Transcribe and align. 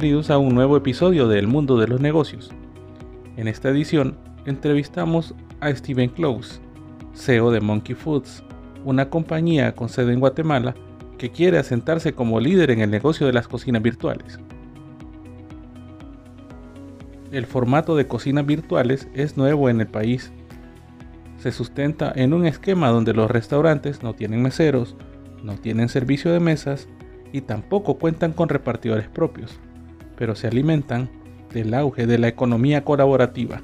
bienvenidos 0.00 0.30
a 0.30 0.38
un 0.38 0.54
nuevo 0.54 0.76
episodio 0.76 1.26
del 1.26 1.48
Mundo 1.48 1.76
de 1.76 1.88
los 1.88 2.00
Negocios. 2.00 2.52
En 3.36 3.48
esta 3.48 3.70
edición 3.70 4.16
entrevistamos 4.46 5.34
a 5.58 5.74
Steven 5.74 6.08
Close, 6.10 6.60
CEO 7.14 7.50
de 7.50 7.60
Monkey 7.60 7.96
Foods, 7.96 8.44
una 8.84 9.10
compañía 9.10 9.74
con 9.74 9.88
sede 9.88 10.12
en 10.12 10.20
Guatemala 10.20 10.76
que 11.18 11.30
quiere 11.30 11.58
asentarse 11.58 12.12
como 12.12 12.38
líder 12.38 12.70
en 12.70 12.80
el 12.80 12.92
negocio 12.92 13.26
de 13.26 13.32
las 13.32 13.48
cocinas 13.48 13.82
virtuales. 13.82 14.38
El 17.32 17.46
formato 17.46 17.96
de 17.96 18.06
cocinas 18.06 18.46
virtuales 18.46 19.08
es 19.14 19.36
nuevo 19.36 19.68
en 19.68 19.80
el 19.80 19.88
país. 19.88 20.30
Se 21.38 21.50
sustenta 21.50 22.12
en 22.14 22.34
un 22.34 22.46
esquema 22.46 22.90
donde 22.90 23.14
los 23.14 23.28
restaurantes 23.28 24.04
no 24.04 24.14
tienen 24.14 24.42
meseros, 24.42 24.94
no 25.42 25.54
tienen 25.56 25.88
servicio 25.88 26.30
de 26.30 26.38
mesas 26.38 26.88
y 27.32 27.40
tampoco 27.40 27.98
cuentan 27.98 28.32
con 28.32 28.48
repartidores 28.48 29.08
propios, 29.08 29.58
pero 30.18 30.34
se 30.34 30.48
alimentan 30.48 31.08
del 31.54 31.72
auge 31.72 32.06
de 32.06 32.18
la 32.18 32.26
economía 32.26 32.84
colaborativa. 32.84 33.62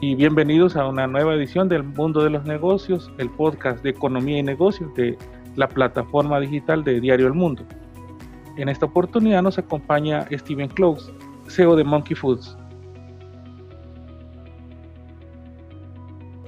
Y 0.00 0.14
bienvenidos 0.14 0.76
a 0.76 0.86
una 0.86 1.06
nueva 1.06 1.34
edición 1.34 1.68
del 1.68 1.82
Mundo 1.82 2.22
de 2.22 2.30
los 2.30 2.44
Negocios, 2.44 3.10
el 3.18 3.30
podcast 3.30 3.82
de 3.82 3.90
economía 3.90 4.38
y 4.38 4.42
negocios 4.42 4.94
de 4.94 5.16
la 5.56 5.66
plataforma 5.66 6.38
digital 6.38 6.84
de 6.84 7.00
Diario 7.00 7.26
El 7.26 7.32
Mundo. 7.32 7.64
En 8.58 8.68
esta 8.68 8.86
oportunidad 8.86 9.42
nos 9.42 9.58
acompaña 9.58 10.28
Steven 10.30 10.68
Close, 10.68 11.10
CEO 11.48 11.74
de 11.74 11.84
Monkey 11.84 12.14
Foods. 12.14 12.56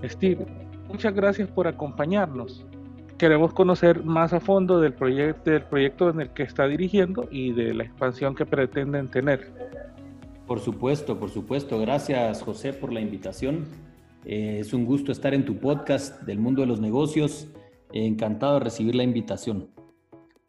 Steve, 0.05 0.47
muchas 0.87 1.15
gracias 1.15 1.49
por 1.49 1.67
acompañarnos. 1.67 2.65
Queremos 3.21 3.53
conocer 3.53 4.03
más 4.03 4.33
a 4.33 4.41
fondo 4.41 4.81
del, 4.81 4.95
del 5.45 5.63
proyecto 5.65 6.09
en 6.09 6.23
el 6.23 6.31
que 6.31 6.43
está 6.43 6.67
dirigiendo 6.67 7.29
y 7.31 7.53
de 7.53 7.75
la 7.75 7.85
expansión 7.85 8.35
que 8.35 8.47
pretenden 8.47 9.11
tener. 9.11 9.53
Por 10.47 10.59
supuesto, 10.59 11.21
por 11.21 11.29
supuesto. 11.29 11.79
Gracias, 11.79 12.41
José, 12.41 12.73
por 12.73 12.95
la 12.95 13.03
invitación. 13.03 13.67
Eh, 14.25 14.61
es 14.61 14.73
un 14.73 14.87
gusto 14.87 15.13
estar 15.13 15.35
en 15.35 15.45
tu 15.45 15.59
podcast 15.59 16.23
del 16.23 16.39
mundo 16.39 16.63
de 16.63 16.69
los 16.69 16.81
negocios. 16.81 17.47
encantado 17.93 18.55
de 18.55 18.61
recibir 18.61 18.95
la 18.95 19.03
invitación. 19.03 19.69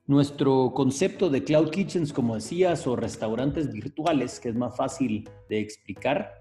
Nuestro 0.07 0.71
concepto 0.73 1.29
de 1.29 1.43
cloud 1.43 1.71
kitchens, 1.71 2.13
como 2.13 2.35
decías, 2.35 2.87
o 2.87 2.95
restaurantes 2.95 3.69
virtuales, 3.69 4.39
que 4.39 4.47
es 4.47 4.55
más 4.55 4.77
fácil 4.77 5.29
de 5.49 5.59
explicar, 5.59 6.39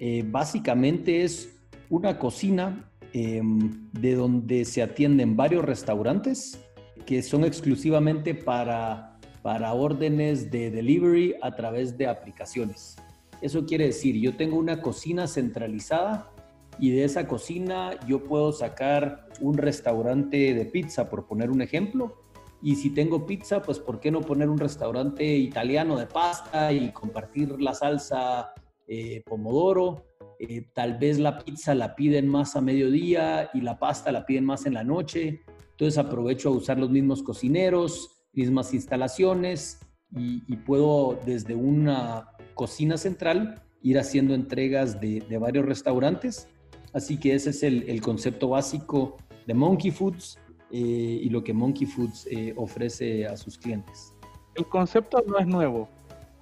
eh, 0.00 0.24
básicamente 0.26 1.22
es 1.22 1.56
una 1.88 2.18
cocina 2.18 2.90
Em, 3.14 3.88
de 3.92 4.14
donde 4.14 4.66
se 4.66 4.82
atienden 4.82 5.34
varios 5.34 5.64
restaurantes 5.64 6.62
que 7.06 7.22
son 7.22 7.44
exclusivamente 7.44 8.34
para, 8.34 9.18
para 9.40 9.72
órdenes 9.72 10.50
de 10.50 10.70
delivery 10.70 11.34
a 11.40 11.56
través 11.56 11.96
de 11.96 12.06
aplicaciones. 12.06 12.96
Eso 13.40 13.64
quiere 13.64 13.86
decir, 13.86 14.16
yo 14.16 14.36
tengo 14.36 14.58
una 14.58 14.82
cocina 14.82 15.26
centralizada 15.26 16.30
y 16.78 16.90
de 16.90 17.04
esa 17.04 17.26
cocina 17.26 17.98
yo 18.06 18.24
puedo 18.24 18.52
sacar 18.52 19.26
un 19.40 19.56
restaurante 19.56 20.52
de 20.52 20.66
pizza, 20.66 21.08
por 21.08 21.26
poner 21.26 21.50
un 21.50 21.62
ejemplo. 21.62 22.24
Y 22.60 22.76
si 22.76 22.90
tengo 22.90 23.24
pizza, 23.24 23.62
pues 23.62 23.78
¿por 23.78 24.00
qué 24.00 24.10
no 24.10 24.20
poner 24.20 24.50
un 24.50 24.58
restaurante 24.58 25.24
italiano 25.24 25.96
de 25.96 26.06
pasta 26.06 26.72
y 26.72 26.92
compartir 26.92 27.58
la 27.58 27.72
salsa 27.72 28.52
eh, 28.86 29.22
pomodoro? 29.24 30.07
Eh, 30.38 30.68
tal 30.72 30.98
vez 30.98 31.18
la 31.18 31.38
pizza 31.38 31.74
la 31.74 31.96
piden 31.96 32.28
más 32.28 32.54
a 32.56 32.60
mediodía 32.60 33.50
y 33.54 33.60
la 33.60 33.78
pasta 33.78 34.12
la 34.12 34.24
piden 34.24 34.44
más 34.44 34.66
en 34.66 34.74
la 34.74 34.84
noche. 34.84 35.42
Entonces 35.72 35.98
aprovecho 35.98 36.48
a 36.48 36.52
usar 36.52 36.78
los 36.78 36.90
mismos 36.90 37.22
cocineros, 37.22 38.24
mismas 38.32 38.72
instalaciones 38.74 39.80
y, 40.16 40.56
puedo 40.58 41.18
desde 41.26 41.54
una 41.54 42.28
cocina 42.54 42.96
central 42.96 43.62
ir 43.82 43.98
haciendo 43.98 44.34
entregas 44.34 45.00
de, 45.00 45.22
varios 45.38 45.66
restaurantes. 45.66 46.48
Así 46.92 47.18
que 47.18 47.34
ese 47.34 47.50
es 47.50 47.62
el, 47.62 48.00
concepto 48.00 48.48
básico 48.48 49.16
de 49.46 49.54
Monkey 49.54 49.90
Foods 49.90 50.38
eh, 50.70 51.20
y 51.22 51.28
lo 51.30 51.44
que 51.44 51.52
Monkey 51.52 51.86
Foods 51.86 52.26
eh, 52.30 52.54
ofrece 52.56 53.26
a 53.26 53.36
sus 53.36 53.58
clientes. 53.58 54.14
El 54.54 54.66
concepto 54.66 55.22
no 55.26 55.38
es 55.38 55.46
nuevo, 55.46 55.88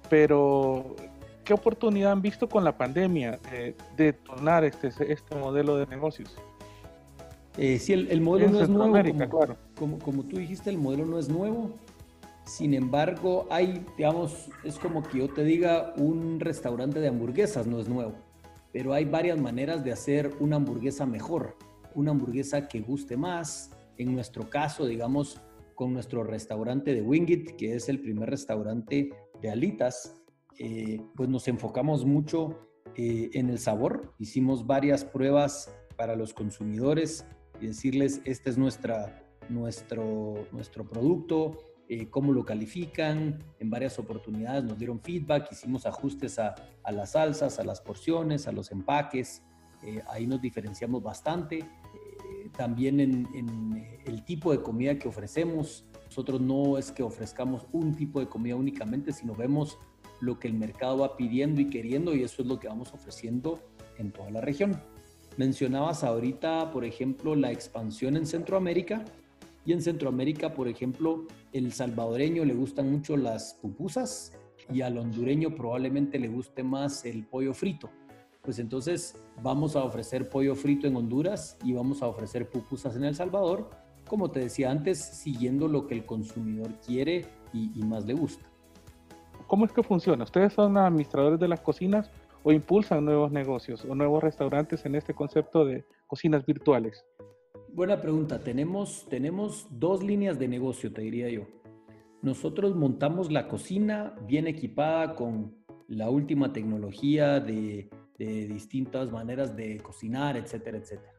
pero 0.09 0.95
¿qué 1.47 1.53
oportunidad 1.53 2.11
han 2.11 2.21
visto 2.21 2.49
con 2.49 2.65
la 2.65 2.77
pandemia 2.77 3.39
de 3.95 4.11
tornar 4.11 4.65
este, 4.65 4.91
este 4.99 5.35
modelo 5.35 5.77
de 5.77 5.87
negocios? 5.87 6.35
Eh, 7.57 7.79
sí, 7.79 7.93
el, 7.93 8.19
modelo 8.19 8.49
no 8.51 8.61
es 8.61 8.69
nuevo. 8.69 8.93
Como, 9.29 9.55
como, 9.79 9.99
como, 9.99 10.23
tú 10.23 10.37
dijiste, 10.37 10.69
el 10.69 10.77
modelo 10.77 11.05
no 11.05 11.17
es 11.17 11.29
nuevo. 11.29 11.71
Sin 12.45 12.73
embargo, 12.73 13.47
hay, 13.49 13.85
digamos, 13.97 14.49
es 14.65 14.77
como 14.77 15.01
que 15.03 15.19
yo 15.19 15.29
te 15.29 15.45
diga, 15.45 15.93
un 15.95 16.41
restaurante 16.41 16.99
de 16.99 17.07
hamburguesas 17.07 17.65
no 17.65 17.79
es 17.79 17.87
nuevo. 17.87 18.13
Pero 18.73 18.93
hay 18.93 19.05
varias 19.05 19.39
maneras 19.39 19.85
de 19.85 19.93
hacer 19.93 20.29
una 20.41 20.57
hamburguesa 20.57 21.05
mejor. 21.05 21.55
Una 21.95 22.11
hamburguesa 22.11 22.67
que 22.67 22.81
guste 22.81 23.15
más. 23.15 23.71
En 23.97 24.13
nuestro 24.13 24.49
caso, 24.49 24.85
digamos, 24.85 25.39
con 25.75 25.93
nuestro 25.93 26.25
restaurante 26.25 26.93
de 26.93 27.01
Wingit, 27.01 27.55
que 27.55 27.73
es 27.73 27.87
el 27.87 28.01
primer 28.01 28.29
restaurante 28.29 29.11
de 29.41 29.49
alitas, 29.49 30.17
eh, 30.59 31.01
pues 31.15 31.29
nos 31.29 31.47
enfocamos 31.47 32.05
mucho 32.05 32.57
eh, 32.95 33.29
en 33.33 33.49
el 33.49 33.59
sabor. 33.59 34.13
Hicimos 34.17 34.65
varias 34.65 35.05
pruebas 35.05 35.71
para 35.95 36.15
los 36.15 36.33
consumidores 36.33 37.25
y 37.61 37.67
decirles, 37.67 38.21
este 38.25 38.49
es 38.49 38.57
nuestra, 38.57 39.23
nuestro, 39.49 40.47
nuestro 40.51 40.87
producto, 40.87 41.57
eh, 41.89 42.09
cómo 42.09 42.33
lo 42.33 42.43
califican. 42.43 43.43
En 43.59 43.69
varias 43.69 43.99
oportunidades 43.99 44.63
nos 44.63 44.77
dieron 44.79 44.99
feedback, 44.99 45.51
hicimos 45.51 45.85
ajustes 45.85 46.39
a, 46.39 46.55
las 46.91 47.11
salsas, 47.11 47.59
a 47.59 47.63
las 47.63 47.81
porciones, 47.81 48.47
a 48.47 48.51
los 48.51 48.71
empaques. 48.71 49.43
ahí 50.07 50.25
nos 50.25 50.41
diferenciamos 50.41 51.03
bastante. 51.03 51.63
también 52.57 52.99
en, 52.99 53.27
en 53.35 53.99
el 54.05 54.25
tipo 54.25 54.51
de 54.51 54.61
comida 54.61 54.97
que 54.97 55.07
ofrecemos. 55.07 55.85
Nosotros 56.05 56.41
no 56.41 56.77
es 56.77 56.91
que 56.91 57.03
ofrezcamos 57.03 57.67
un 57.71 57.93
tipo 57.93 58.19
de 58.19 58.27
comida 58.27 58.55
únicamente, 58.55 59.13
sino 59.13 59.35
vemos 59.35 59.77
lo 60.19 60.39
que 60.39 60.47
el 60.47 60.53
mercado 60.53 60.99
va 60.99 61.17
pidiendo 61.17 61.61
y 61.61 61.69
queriendo 61.69 62.15
y 62.15 62.23
eso 62.23 62.41
es 62.41 62.47
lo 62.47 62.59
que 62.59 62.67
vamos 62.67 62.93
ofreciendo 62.93 63.59
en 63.97 64.11
toda 64.11 64.29
la 64.31 64.41
región. 64.41 64.79
Mencionabas 65.37 66.03
ahorita, 66.03 66.71
por 66.71 66.83
ejemplo, 66.83 67.35
la 67.35 67.51
expansión 67.51 68.17
en 68.17 68.25
Centroamérica 68.25 69.05
y 69.65 69.73
en 69.73 69.81
Centroamérica, 69.81 70.53
por 70.53 70.67
ejemplo, 70.67 71.27
el 71.53 71.73
salvadoreño 71.73 72.45
le 72.45 72.53
gustan 72.53 72.91
mucho 72.91 73.17
las 73.17 73.53
pupusas 73.55 74.31
y 74.73 74.81
al 74.81 74.97
hondureño 74.97 75.53
probablemente 75.55 76.19
le 76.19 76.27
guste 76.27 76.63
más 76.63 77.05
el 77.05 77.25
pollo 77.25 77.53
frito. 77.53 77.89
Pues 78.41 78.59
entonces 78.59 79.15
vamos 79.43 79.75
a 79.75 79.83
ofrecer 79.83 80.29
pollo 80.29 80.55
frito 80.55 80.87
en 80.87 80.95
Honduras 80.95 81.57
y 81.63 81.73
vamos 81.73 82.01
a 82.01 82.07
ofrecer 82.07 82.49
pupusas 82.49 82.95
en 82.95 83.03
El 83.03 83.13
Salvador, 83.13 83.69
como 84.07 84.31
te 84.31 84.39
decía 84.39 84.71
antes, 84.71 84.99
siguiendo 84.99 85.67
lo 85.67 85.85
que 85.85 85.95
el 85.95 86.05
consumidor 86.05 86.73
quiere 86.79 87.25
y, 87.53 87.77
y 87.77 87.83
más 87.83 88.05
le 88.05 88.13
gusta. 88.13 88.46
¿Cómo 89.47 89.63
es 89.65 89.71
que 89.71 89.81
funciona? 89.81 90.25
¿Ustedes 90.25 90.51
son 90.51 90.77
administradores 90.77 91.39
de 91.39 91.47
las 91.47 91.61
cocinas 91.61 92.11
o 92.43 92.51
impulsan 92.51 93.05
nuevos 93.05 93.31
negocios 93.31 93.85
o 93.85 93.95
nuevos 93.95 94.21
restaurantes 94.21 94.85
en 94.85 94.95
este 94.95 95.13
concepto 95.13 95.63
de 95.63 95.85
cocinas 96.05 96.45
virtuales? 96.45 97.05
Buena 97.69 98.01
pregunta. 98.01 98.43
Tenemos, 98.43 99.07
tenemos 99.09 99.67
dos 99.71 100.03
líneas 100.03 100.37
de 100.37 100.49
negocio, 100.49 100.91
te 100.91 101.01
diría 101.01 101.29
yo. 101.29 101.43
Nosotros 102.21 102.75
montamos 102.75 103.31
la 103.31 103.47
cocina 103.47 104.15
bien 104.27 104.47
equipada 104.47 105.15
con 105.15 105.55
la 105.87 106.09
última 106.09 106.51
tecnología 106.51 107.39
de, 107.39 107.89
de 108.17 108.47
distintas 108.47 109.11
maneras 109.11 109.55
de 109.55 109.77
cocinar, 109.77 110.35
etcétera, 110.35 110.79
etcétera. 110.79 111.13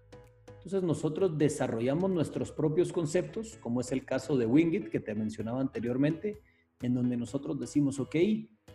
Entonces 0.48 0.82
nosotros 0.82 1.38
desarrollamos 1.38 2.10
nuestros 2.10 2.52
propios 2.52 2.92
conceptos, 2.92 3.56
como 3.56 3.80
es 3.80 3.90
el 3.90 4.04
caso 4.04 4.36
de 4.36 4.44
Wingit 4.44 4.90
que 4.90 5.00
te 5.00 5.14
mencionaba 5.14 5.62
anteriormente, 5.62 6.42
en 6.80 6.94
donde 6.94 7.16
nosotros 7.16 7.58
decimos, 7.58 7.98
ok, 7.98 8.16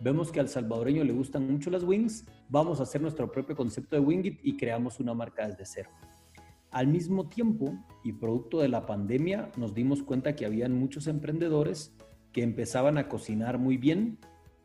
vemos 0.02 0.32
que 0.32 0.40
al 0.40 0.50
salvadoreño 0.50 1.04
le 1.04 1.14
gustan 1.14 1.50
mucho 1.50 1.70
las 1.70 1.84
wings, 1.84 2.26
vamos 2.50 2.80
a 2.80 2.84
hacer 2.84 3.02
nuestro 3.02 3.32
propio 3.32 3.56
concepto 3.56 3.96
de 3.96 4.02
Wingit 4.02 4.40
y 4.44 4.58
creamos 4.58 5.00
una 5.00 5.14
marca 5.14 5.48
desde 5.48 5.66
cero. 5.66 5.90
Al 6.72 6.88
mismo 6.88 7.30
tiempo, 7.30 7.74
y 8.04 8.14
producto 8.14 8.60
de 8.60 8.68
la 8.68 8.86
pandemia, 8.86 9.52
nos 9.58 9.74
dimos 9.74 10.02
cuenta 10.02 10.36
que 10.36 10.46
habían 10.46 10.74
muchos 10.74 11.08
emprendedores 11.08 11.96
que 12.32 12.42
empezaban 12.42 12.98
a 12.98 13.08
cocinar 13.08 13.60
muy 13.60 13.78
bien, 13.78 14.18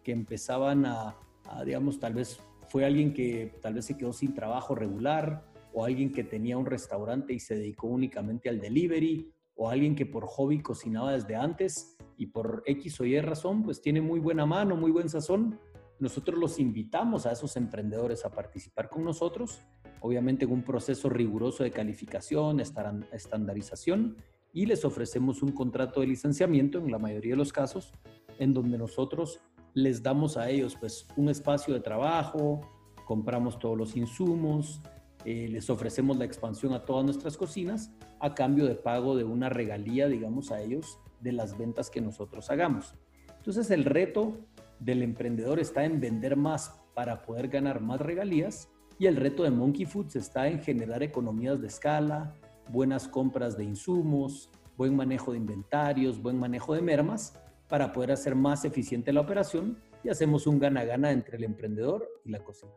que 0.03 0.13
empezaban 0.13 0.87
a, 0.87 1.17
a, 1.45 1.65
digamos, 1.65 2.01
tal 2.01 2.15
vez 2.15 2.41
fue 2.69 2.87
alguien 2.87 3.13
que 3.13 3.55
tal 3.61 3.75
vez 3.75 3.85
se 3.85 3.97
quedó 3.97 4.13
sin 4.13 4.35
trabajo 4.35 4.75
regular, 4.75 5.45
o 5.73 5.85
alguien 5.85 6.13
que 6.13 6.25
tenía 6.25 6.57
un 6.57 6.67
restaurante 6.67 7.33
y 7.33 7.41
se 7.41 7.55
dedicó 7.55 7.89
únicamente 7.89 8.49
al 8.49 8.61
delivery, 8.61 9.31
o 9.59 9.69
alguien 9.69 9.97
que 9.97 10.07
por 10.07 10.25
hobby 10.27 10.63
cocinaba 10.63 11.13
desde 11.13 11.35
antes 11.35 11.99
y 12.17 12.27
por 12.27 12.63
X 12.65 13.01
o 13.01 13.05
Y 13.05 13.21
razón, 13.21 13.65
pues 13.65 13.83
tiene 13.83 14.01
muy 14.01 14.21
buena 14.21 14.47
mano, 14.47 14.77
muy 14.77 14.93
buen 14.93 15.09
sazón, 15.09 15.59
nosotros 15.99 16.39
los 16.39 16.61
invitamos 16.61 17.27
a 17.27 17.33
esos 17.33 17.57
emprendedores 17.57 18.25
a 18.25 18.31
participar 18.31 18.89
con 18.89 19.05
nosotros, 19.05 19.61
obviamente 20.01 20.45
en 20.45 20.53
un 20.53 20.63
proceso 20.63 21.09
riguroso 21.09 21.65
de 21.65 21.73
calificación, 21.73 22.61
estandarización, 22.61 24.17
y 24.53 24.67
les 24.67 24.85
ofrecemos 24.85 25.43
un 25.43 25.51
contrato 25.51 26.01
de 26.01 26.07
licenciamiento 26.07 26.79
en 26.79 26.93
la 26.93 26.99
mayoría 26.99 27.33
de 27.33 27.39
los 27.39 27.53
casos, 27.53 27.93
en 28.39 28.55
donde 28.55 28.79
nosotros 28.79 29.41
les 29.75 30.03
damos 30.03 30.37
a 30.37 30.49
ellos 30.49 30.77
pues 30.79 31.09
un 31.17 31.29
espacio 31.29 31.75
de 31.75 31.81
trabajo, 31.81 32.61
compramos 33.05 33.59
todos 33.59 33.77
los 33.77 33.97
insumos, 33.97 34.81
eh, 35.25 35.49
les 35.49 35.69
ofrecemos 35.71 36.17
la 36.17 36.25
expansión 36.25 36.73
a 36.73 36.85
todas 36.85 37.05
nuestras 37.05 37.37
cocinas 37.37 37.91
a 38.21 38.35
cambio 38.35 38.67
de 38.67 38.75
pago 38.75 39.17
de 39.17 39.25
una 39.25 39.49
regalía, 39.49 40.09
digamos, 40.09 40.53
a 40.53 40.61
ellos 40.61 40.99
de 41.21 41.33
las 41.33 41.59
ventas 41.59 41.91
que 41.91 42.01
nosotros 42.01 42.51
hagamos. 42.51 42.95
Entonces 43.37 43.71
el 43.71 43.85
reto 43.85 44.39
del 44.79 45.03
emprendedor 45.03 45.59
está 45.59 45.85
en 45.85 46.01
vender 46.01 46.37
más 46.37 46.81
para 46.95 47.23
poder 47.23 47.49
ganar 47.49 47.81
más 47.81 48.01
regalías 48.01 48.69
y 48.99 49.07
el 49.07 49.17
reto 49.17 49.43
de 49.43 49.51
Monkey 49.51 49.87
Foods 49.87 50.17
está 50.17 50.49
en 50.49 50.61
generar 50.61 51.03
economías 51.03 51.61
de 51.61 51.69
escala, 51.69 52.35
buenas 52.69 53.09
compras 53.09 53.57
de 53.57 53.65
insumos, 53.65 54.51
buen 54.77 54.95
manejo 54.95 55.33
de 55.33 55.39
inventarios, 55.39 56.21
buen 56.21 56.39
manejo 56.39 56.75
de 56.75 56.83
mermas 56.83 57.39
para 57.69 57.93
poder 57.93 58.13
hacer 58.13 58.35
más 58.35 58.65
eficiente 58.65 59.13
la 59.13 59.21
operación 59.21 59.79
y 60.03 60.09
hacemos 60.09 60.47
un 60.47 60.59
gana-gana 60.59 61.11
entre 61.11 61.37
el 61.37 61.45
emprendedor 61.45 62.09
y 62.25 62.31
la 62.31 62.39
cocina. 62.39 62.73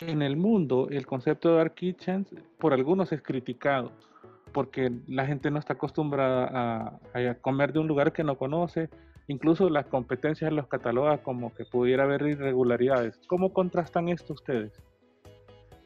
En 0.00 0.22
el 0.22 0.36
mundo, 0.36 0.88
el 0.90 1.06
concepto 1.06 1.50
de 1.50 1.56
Dark 1.56 1.74
Kitchens 1.74 2.34
por 2.58 2.72
algunos 2.72 3.12
es 3.12 3.22
criticado 3.22 3.92
porque 4.52 4.92
la 5.06 5.26
gente 5.26 5.50
no 5.50 5.58
está 5.58 5.74
acostumbrada 5.74 7.00
a, 7.14 7.34
comer 7.40 7.72
de 7.72 7.78
un 7.78 7.88
lugar 7.88 8.12
que 8.12 8.24
no 8.24 8.36
conoce. 8.36 8.88
Incluso 9.28 9.70
las 9.70 9.86
competencias 9.86 10.52
los 10.52 10.66
cataloga 10.66 11.18
como 11.18 11.54
que 11.54 11.64
pudiera 11.64 12.04
haber 12.04 12.22
irregularidades. 12.22 13.20
¿Cómo 13.28 13.52
contrastan 13.52 14.08
esto 14.08 14.32
ustedes? 14.32 14.72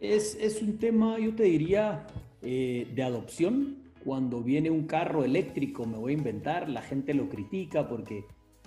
Es, 0.01 0.37
es 0.41 0.63
un 0.63 0.79
tema, 0.79 1.19
yo 1.19 1.35
te 1.35 1.45
diría, 1.45 2.07
eh, 2.43 2.87
de 2.95 3.03
adopción. 3.03 3.77
Cuando 4.05 4.43
viene 4.43 4.71
un 4.71 4.87
carro 4.87 5.25
eléctrico, 5.25 5.87
me 5.87 5.97
voy 5.97 6.13
a 6.13 6.17
inventar, 6.17 6.69
la 6.69 6.83
gente 6.83 7.15
lo 7.15 7.29
critica 7.29 7.89
porque 7.89 8.25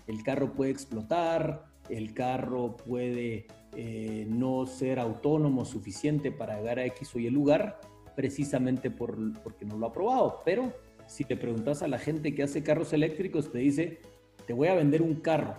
el 0.08 0.24
carro 0.24 0.54
puede 0.54 0.72
explotar, 0.72 1.67
el 1.90 2.14
carro 2.14 2.76
puede 2.78 3.48
eh, 3.76 4.26
no 4.30 4.66
ser 4.66 5.00
autónomo 5.00 5.66
suficiente 5.66 6.32
para 6.32 6.58
llegar 6.58 6.80
a 6.80 6.86
X 6.86 7.16
o 7.16 7.20
Y 7.20 7.30
lugar, 7.30 7.80
precisamente 8.16 8.90
por, 8.90 9.18
porque 9.42 9.66
no 9.66 9.78
lo 9.78 9.88
ha 9.88 9.94
probado. 9.94 10.42
Pero 10.46 10.74
si 11.06 11.24
te 11.24 11.38
preguntas 11.38 11.82
a 11.82 11.88
la 11.88 12.00
gente 12.00 12.34
que 12.34 12.44
hace 12.44 12.64
carros 12.64 12.94
eléctricos, 12.94 13.52
te 13.52 13.60
dice, 13.60 14.00
te 14.46 14.54
voy 14.54 14.68
a 14.68 14.76
vender 14.76 15.02
un 15.02 15.16
carro, 15.16 15.58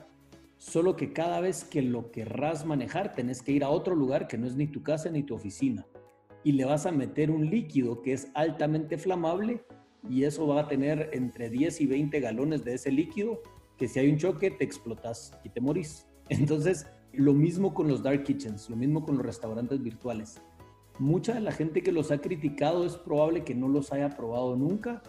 solo 0.56 0.96
que 0.96 1.12
cada 1.12 1.40
vez 1.40 1.64
que 1.64 1.82
lo 1.82 2.10
querrás 2.10 2.66
manejar, 2.66 3.14
tenés 3.14 3.42
que 3.42 3.52
ir 3.52 3.64
a 3.64 3.70
otro 3.70 3.94
lugar 3.94 4.26
que 4.26 4.38
no 4.38 4.46
es 4.46 4.56
ni 4.56 4.66
tu 4.66 4.82
casa 4.82 5.10
ni 5.10 5.22
tu 5.22 5.34
oficina 5.34 5.86
y 6.44 6.52
le 6.52 6.64
vas 6.64 6.86
a 6.86 6.92
meter 6.92 7.31
un 7.31 7.50
líquido 7.50 8.00
que 8.00 8.12
es 8.12 8.31
altamente 8.34 8.96
flamable 8.96 9.64
y 10.08 10.24
eso 10.24 10.46
va 10.46 10.62
a 10.62 10.69
tener 10.69 11.10
entre 11.12 11.50
10 11.50 11.81
y 11.82 11.86
20 11.86 12.20
galones 12.20 12.64
de 12.64 12.74
ese 12.74 12.90
líquido 12.90 13.42
que 13.76 13.86
si 13.86 13.98
hay 13.98 14.08
un 14.10 14.16
choque 14.16 14.50
te 14.50 14.64
explotas 14.64 15.38
y 15.44 15.50
te 15.50 15.60
morís. 15.60 16.07
Entonces, 16.28 16.86
lo 17.12 17.32
mismo 17.32 17.75
con 17.75 17.88
los 17.88 18.02
dark 18.02 18.25
kitchens, 18.25 18.69
lo 18.69 18.76
mismo 18.76 19.04
con 19.04 19.16
los 19.16 19.26
restaurantes 19.26 19.82
virtuales. 19.82 20.40
Mucha 20.98 21.34
de 21.34 21.40
la 21.40 21.52
gente 21.52 21.82
que 21.82 21.92
los 21.92 22.10
ha 22.10 22.19
criticado 22.19 22.84
es 22.84 22.96
probable 22.96 23.44
que 23.44 23.54
no 23.54 23.69
los 23.69 23.92
haya 23.92 24.10
probado 24.10 24.56
nunca 24.56 25.02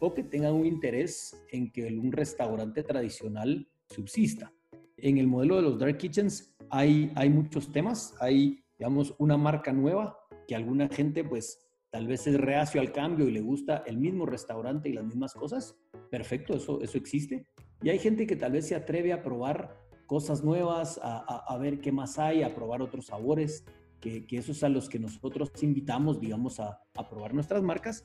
o 0.00 0.14
que 0.14 0.22
tengan 0.22 0.54
un 0.54 0.66
interés 0.66 1.40
en 1.50 1.70
que 1.70 1.86
un 1.86 2.12
restaurante 2.12 2.82
tradicional 2.82 3.68
subsista. 3.88 4.52
En 4.96 5.18
el 5.18 5.26
modelo 5.26 5.56
de 5.56 5.62
los 5.62 5.78
dark 5.78 5.96
kitchens 5.98 6.56
hay, 6.70 7.12
hay 7.14 7.30
muchos 7.30 7.72
temas, 7.72 8.14
hay, 8.20 8.64
digamos, 8.78 9.14
una 9.18 9.36
marca 9.36 9.72
nueva 9.72 10.18
que 10.46 10.54
alguna 10.54 10.88
gente 10.88 11.24
pues 11.24 11.64
tal 11.90 12.06
vez 12.06 12.26
es 12.26 12.38
reacio 12.38 12.80
al 12.80 12.92
cambio 12.92 13.28
y 13.28 13.32
le 13.32 13.40
gusta 13.40 13.84
el 13.86 13.96
mismo 13.96 14.26
restaurante 14.26 14.88
y 14.88 14.92
las 14.92 15.04
mismas 15.04 15.34
cosas, 15.34 15.76
perfecto, 16.10 16.54
eso, 16.54 16.80
eso 16.82 16.98
existe. 16.98 17.46
Y 17.82 17.90
hay 17.90 17.98
gente 17.98 18.26
que 18.26 18.36
tal 18.36 18.52
vez 18.52 18.66
se 18.66 18.74
atreve 18.74 19.12
a 19.12 19.22
probar 19.22 19.87
cosas 20.08 20.42
nuevas, 20.42 20.98
a, 21.00 21.56
ver 21.58 21.80
qué 21.80 21.92
más 21.92 22.18
hay, 22.18 22.42
a 22.42 22.56
probar 22.56 22.82
otros 22.82 23.06
sabores, 23.06 23.64
que, 24.00 24.26
que 24.26 24.38
esos 24.38 24.64
a 24.64 24.68
los 24.68 24.88
que 24.88 24.98
nosotros 24.98 25.52
invitamos, 25.62 26.18
digamos, 26.18 26.58
a, 26.58 26.80
a 26.96 27.08
probar 27.08 27.32
nuestras 27.32 27.62
marcas. 27.62 28.04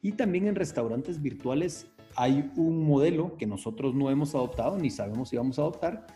Y 0.00 0.12
también 0.12 0.46
en 0.46 0.54
restaurantes 0.54 1.20
virtuales 1.20 1.88
hay 2.14 2.52
un 2.54 2.86
modelo 2.86 3.36
que 3.36 3.46
nosotros 3.46 3.96
no 3.96 4.10
hemos 4.10 4.36
adoptado 4.36 4.78
ni 4.78 4.90
sabemos 4.90 5.30
si 5.30 5.36
vamos 5.36 5.58
a 5.58 5.62
adoptar, 5.62 6.06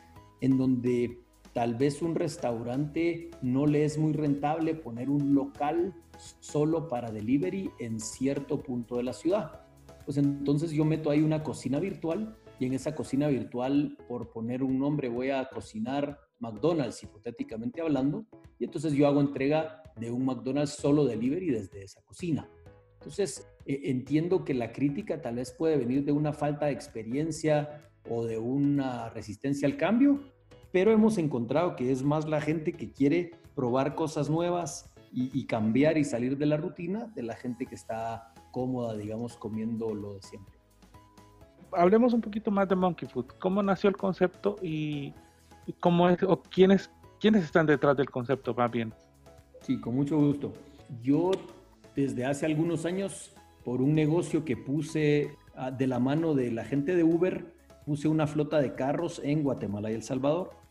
en 0.41 0.57
donde 0.57 1.19
Tal 1.53 1.75
vez 1.75 2.01
un 2.01 2.15
restaurante 2.15 3.31
no 3.43 3.67
le 3.67 3.85
es 3.85 3.99
muy 3.99 4.15
rentable 4.15 4.75
poner 4.75 5.11
un 5.11 5.35
local 5.35 5.95
solo 6.41 6.89
para 6.89 7.11
delivery 7.11 7.71
en 7.79 8.01
cierto 8.01 8.63
punto 8.63 8.97
de 8.97 9.03
la 9.03 9.13
ciudad. 9.13 9.61
Pues 10.07 10.17
entonces 10.17 10.71
yo 10.71 10.87
meto 10.87 11.11
ahí 11.11 11.21
una 11.21 11.43
cocina 11.43 11.79
virtual 11.79 12.39
y 12.63 12.67
en 12.67 12.75
esa 12.75 12.95
cocina 12.95 13.27
virtual, 13.27 13.97
por 14.09 14.31
poner 14.31 14.63
un 14.63 14.79
nombre, 14.79 15.09
voy 15.09 15.31
a 15.31 15.49
cocinar 15.49 16.21
McDonald's, 16.39 17.03
hipotéticamente 17.03 17.81
hablando, 17.81 18.25
y 18.59 18.65
entonces 18.65 18.93
yo 18.93 19.09
hago 19.09 19.21
entrega 19.21 19.83
de 19.97 20.13
un 20.13 20.25
McDonald's 20.25 20.73
solo 20.73 21.05
delivery 21.05 21.51
desde 21.51 21.83
esa 21.83 22.03
cocina. 22.03 22.49
Entonces, 23.01 23.49
eh, 23.67 23.81
entiendo 23.85 24.45
que 24.45 24.55
la 24.55 24.73
crítica 24.73 25.21
tal 25.21 25.37
vez 25.37 25.51
puede 25.53 25.77
venir 25.77 26.05
de 26.05 26.13
una 26.13 26.33
falta 26.33 26.67
de 26.67 26.73
experiencia 26.73 27.91
o 28.09 28.25
de 28.25 28.39
una 28.39 29.11
resistencia 29.11 29.67
al 29.67 29.77
cambio, 29.77 30.21
pero 30.71 30.93
hemos 30.93 31.19
encontrado 31.19 31.75
que 31.75 31.91
es 31.91 32.05
más 32.05 32.29
la 32.29 32.41
gente 32.41 32.73
que 32.73 32.93
quiere 32.93 33.33
probar 33.57 33.97
cosas 33.97 34.31
nuevas 34.31 34.89
y, 35.15 35.45
cambiar 35.47 35.99
y 35.99 36.05
salir 36.05 36.39
de 36.39 36.47
la 36.47 36.57
rutina 36.57 37.13
de 37.15 37.23
la 37.23 37.35
gente 37.35 37.67
que 37.67 37.75
está 37.75 38.33
cómoda, 38.51 38.97
digamos, 38.97 39.37
comiendo 39.37 39.95
lo 39.95 40.15
de 40.15 40.23
siempre. 40.23 40.52
Hablemos 41.73 42.13
un 42.13 42.21
poquito 42.21 42.51
más 42.51 42.69
de 42.69 42.77
Monkey 42.77 43.09
Food. 43.09 43.27
¿Cómo 43.39 43.63
nació 43.63 43.89
el 43.89 43.97
concepto 43.97 44.57
y, 44.63 45.15
cómo 45.81 46.09
es, 46.09 46.23
o 46.23 46.43
quiénes, 46.43 46.91
quiénes 47.21 47.45
están 47.45 47.67
detrás 47.67 47.97
del 47.97 48.11
concepto 48.11 48.55
más 48.55 48.71
bien? 48.71 48.93
Sí, 49.61 49.81
con 49.81 49.95
mucho 49.95 50.19
gusto. 50.19 50.53
Yo 51.03 51.31
desde 51.97 52.25
hace 52.25 52.47
algunos 52.47 52.85
años, 52.85 53.35
por 53.65 53.81
un 53.81 53.95
negocio 53.95 54.45
que 54.45 54.57
puse 54.57 55.37
ah, 55.55 55.71
de 55.71 55.87
la 55.87 55.99
mano 55.99 56.35
de 56.35 56.51
la 56.51 56.65
gente 56.65 56.97
de 56.97 57.05
Uber, 57.05 57.55
puse 57.87 58.09
una 58.09 58.27
flota 58.27 58.61
de 58.61 58.75
carros 58.75 59.21
en 59.25 59.43
Guatemala 59.43 59.91
y 59.91 59.95
El 59.95 60.03
Salvador 60.03 60.63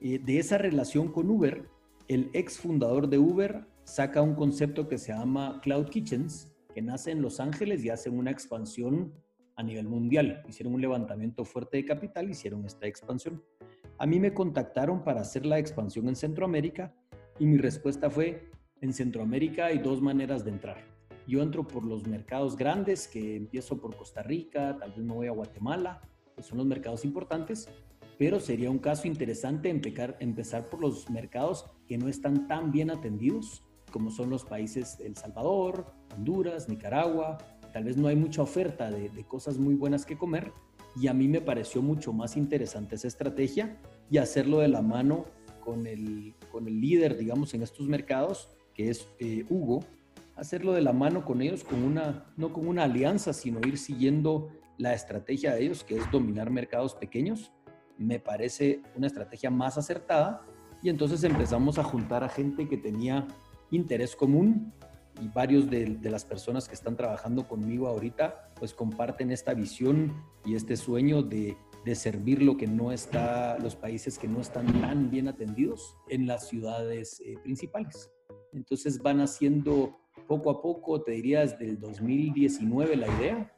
de 0.00 0.38
esa 0.38 0.56
relación 0.58 1.12
con 1.12 1.28
Uber, 1.30 1.68
el 2.08 2.30
ex 2.32 2.58
fundador 2.58 3.08
de 3.08 3.18
Uber 3.18 3.66
saca 3.84 4.22
un 4.22 4.34
concepto 4.34 4.88
que 4.88 4.98
se 4.98 5.12
llama 5.12 5.60
Cloud 5.62 5.88
Kitchens, 5.88 6.50
que 6.74 6.80
nace 6.80 7.10
en 7.10 7.22
Los 7.22 7.38
Ángeles 7.38 7.84
y 7.84 7.90
hacen 7.90 8.18
una 8.18 8.30
expansión 8.30 9.12
a 9.60 9.62
nivel 9.62 9.86
mundial. 9.86 10.42
Hicieron 10.48 10.74
un 10.74 10.80
levantamiento 10.80 11.44
fuerte 11.44 11.76
de 11.76 11.84
capital, 11.84 12.30
hicieron 12.30 12.64
esta 12.64 12.86
expansión. 12.86 13.42
A 13.98 14.06
mí 14.06 14.18
me 14.18 14.32
contactaron 14.32 15.04
para 15.04 15.20
hacer 15.20 15.44
la 15.46 15.58
expansión 15.58 16.08
en 16.08 16.16
Centroamérica 16.16 16.94
y 17.38 17.46
mi 17.46 17.58
respuesta 17.58 18.10
fue, 18.10 18.50
en 18.80 18.92
Centroamérica 18.92 19.66
hay 19.66 19.78
dos 19.78 20.00
maneras 20.00 20.44
de 20.44 20.50
entrar. 20.50 20.78
Yo 21.26 21.42
entro 21.42 21.68
por 21.68 21.84
los 21.84 22.06
mercados 22.06 22.56
grandes, 22.56 23.06
que 23.06 23.36
empiezo 23.36 23.78
por 23.78 23.94
Costa 23.94 24.22
Rica, 24.22 24.76
tal 24.78 24.90
vez 24.92 25.04
me 25.04 25.12
voy 25.12 25.26
a 25.26 25.32
Guatemala, 25.32 26.00
que 26.34 26.42
son 26.42 26.58
los 26.58 26.66
mercados 26.66 27.04
importantes, 27.04 27.68
pero 28.18 28.40
sería 28.40 28.70
un 28.70 28.78
caso 28.78 29.06
interesante 29.06 29.70
empezar 29.70 30.68
por 30.70 30.80
los 30.80 31.08
mercados 31.10 31.66
que 31.86 31.98
no 31.98 32.08
están 32.08 32.48
tan 32.48 32.72
bien 32.72 32.90
atendidos, 32.90 33.62
como 33.92 34.10
son 34.10 34.30
los 34.30 34.44
países 34.44 34.98
El 35.00 35.16
Salvador, 35.16 35.92
Honduras, 36.16 36.68
Nicaragua. 36.68 37.38
Tal 37.72 37.84
vez 37.84 37.96
no 37.96 38.08
hay 38.08 38.16
mucha 38.16 38.42
oferta 38.42 38.90
de, 38.90 39.24
cosas 39.24 39.58
muy 39.58 39.74
buenas 39.74 40.04
que 40.04 40.16
comer 40.16 40.52
y 40.96 41.06
a 41.06 41.14
mí 41.14 41.28
me 41.28 41.40
pareció 41.40 41.82
mucho 41.82 42.12
más 42.12 42.36
interesante 42.36 42.96
esa 42.96 43.08
estrategia 43.08 43.78
y 44.10 44.18
hacerlo 44.18 44.58
de 44.58 44.68
la 44.68 44.82
mano 44.82 45.26
con 45.60 45.86
el, 45.86 46.34
con 46.50 46.66
el 46.66 46.80
líder, 46.80 47.16
digamos, 47.16 47.54
en 47.54 47.62
estos 47.62 47.86
mercados, 47.86 48.48
que 48.74 48.90
es 48.90 49.08
eh, 49.18 49.44
Hugo, 49.48 49.84
hacerlo 50.34 50.72
de 50.72 50.80
la 50.80 50.92
mano 50.92 51.24
con 51.24 51.42
ellos, 51.42 51.62
con 51.62 51.84
una, 51.84 52.32
no 52.36 52.52
con 52.52 52.66
una 52.66 52.84
alianza, 52.84 53.32
sino 53.32 53.60
ir 53.60 53.78
siguiendo 53.78 54.48
la 54.78 54.94
estrategia 54.94 55.54
de 55.54 55.64
ellos, 55.64 55.84
que 55.84 55.96
es 55.96 56.10
dominar 56.10 56.50
mercados 56.50 56.94
pequeños. 56.94 57.52
Me 57.98 58.18
parece 58.18 58.80
una 58.96 59.06
estrategia 59.06 59.50
más 59.50 59.76
acertada 59.76 60.42
y 60.82 60.88
entonces 60.88 61.22
empezamos 61.22 61.78
a 61.78 61.84
juntar 61.84 62.24
a 62.24 62.28
gente 62.28 62.66
que 62.68 62.78
tenía 62.78 63.28
interés 63.70 64.16
común 64.16 64.72
y 65.20 65.28
varios 65.28 65.68
de, 65.70 65.98
las 66.02 66.24
personas 66.24 66.68
que 66.68 66.74
están 66.74 66.96
trabajando 66.96 67.46
conmigo 67.46 67.86
ahorita 67.88 68.50
pues 68.58 68.74
comparten 68.74 69.30
esta 69.30 69.54
visión 69.54 70.14
y 70.44 70.54
este 70.54 70.76
sueño 70.76 71.22
de, 71.22 71.56
servir 71.94 72.42
lo 72.42 72.56
que 72.56 72.66
no 72.66 72.92
está, 72.92 73.58
los 73.58 73.74
países 73.74 74.18
que 74.18 74.28
no 74.28 74.40
están 74.40 74.66
tan 74.80 75.10
bien 75.10 75.28
atendidos 75.28 75.96
en 76.08 76.26
las 76.26 76.48
ciudades 76.48 77.20
eh, 77.20 77.36
principales. 77.42 78.10
Entonces 78.52 79.02
van 79.02 79.20
haciendo 79.20 79.98
poco 80.28 80.50
a 80.50 80.62
poco, 80.62 81.02
te 81.02 81.12
diría 81.12 81.40
desde 81.40 81.66
el 81.68 81.80
2019 81.80 82.96
la 82.96 83.08
idea, 83.18 83.52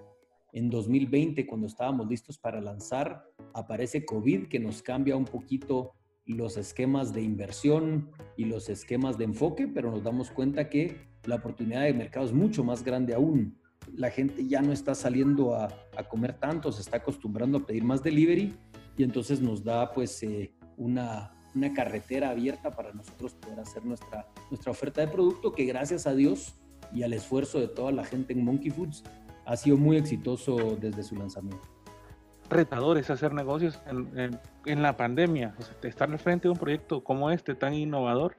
en 0.54 0.71
2020, 0.71 1.47
cuando 1.47 1.66
estábamos 1.66 2.09
listos 2.09 2.38
para 2.38 2.61
lanzar, 2.61 3.25
aparece 3.54 4.04
COVID 4.04 4.49
que 4.49 4.61
nos 4.61 4.83
cambia 4.83 5.16
un 5.16 5.25
poquito 5.25 5.92
los 6.35 6.57
esquemas 6.57 7.12
de 7.12 7.23
inversión 7.23 8.11
y 8.37 8.45
los 8.45 8.69
esquemas 8.69 9.19
de 9.19 9.25
enfoque, 9.25 9.69
pero 9.69 9.90
nos 9.90 10.02
damos 10.02 10.31
cuenta 10.31 10.69
que 10.69 11.12
la 11.25 11.37
oportunidad 11.37 11.83
de 11.83 11.95
mercado 11.95 12.26
es 12.26 12.33
mucho 12.33 12.64
más 12.64 12.83
grande 12.83 13.14
aún. 13.14 13.57
la 13.95 14.11
gente 14.11 14.47
ya 14.47 14.62
no 14.62 14.73
está 14.73 14.95
saliendo 14.95 15.55
a, 15.55 15.69
comer 16.09 16.35
tanto, 16.35 16.71
se 16.73 16.83
está 16.83 16.99
acostumbrando 16.99 17.59
a 17.59 17.67
pedir 17.67 17.85
más 17.85 18.02
delivery 18.02 18.55
y 18.97 19.02
entonces 19.02 19.41
nos 19.41 19.64
da 19.64 19.93
pues 19.93 20.23
eh, 20.23 20.52
una, 20.76 21.33
una 21.55 21.73
carretera 21.73 22.31
abierta 22.31 22.71
para 22.71 22.93
nosotros 22.93 23.35
poder 23.35 23.61
hacer 23.61 23.85
nuestra, 23.85 24.26
nuestra 24.50 24.71
oferta 24.71 25.00
de 25.00 25.09
producto 25.09 25.52
que 25.52 25.64
gracias 25.64 26.07
a 26.07 26.14
Dios 26.14 26.55
y 26.93 27.02
al 27.02 27.12
esfuerzo 27.12 27.59
de 27.61 27.69
toda 27.69 27.93
la 27.93 28.05
gente 28.05 28.33
en 28.33 28.45
Monkey 28.45 28.71
Foods 28.71 29.02
ha 29.45 29.57
sido 29.57 29.76
muy 29.76 29.97
exitoso 29.97 30.76
desde 30.81 31.02
su 31.02 31.17
lanzamiento. 31.17 31.69
Retadores 32.49 33.09
hacer 33.11 33.33
negocios 33.33 33.81
en, 33.87 34.38
en, 34.67 34.83
la 34.83 34.97
pandemia, 34.97 35.55
o 35.59 35.62
sea, 35.62 35.75
estar 35.85 36.11
al 36.11 36.19
frente 36.19 36.49
de 36.49 36.52
un 36.52 36.59
proyecto 36.59 37.02
como 37.02 37.31
este 37.31 37.55
tan 37.55 37.73
innovador, 37.73 38.37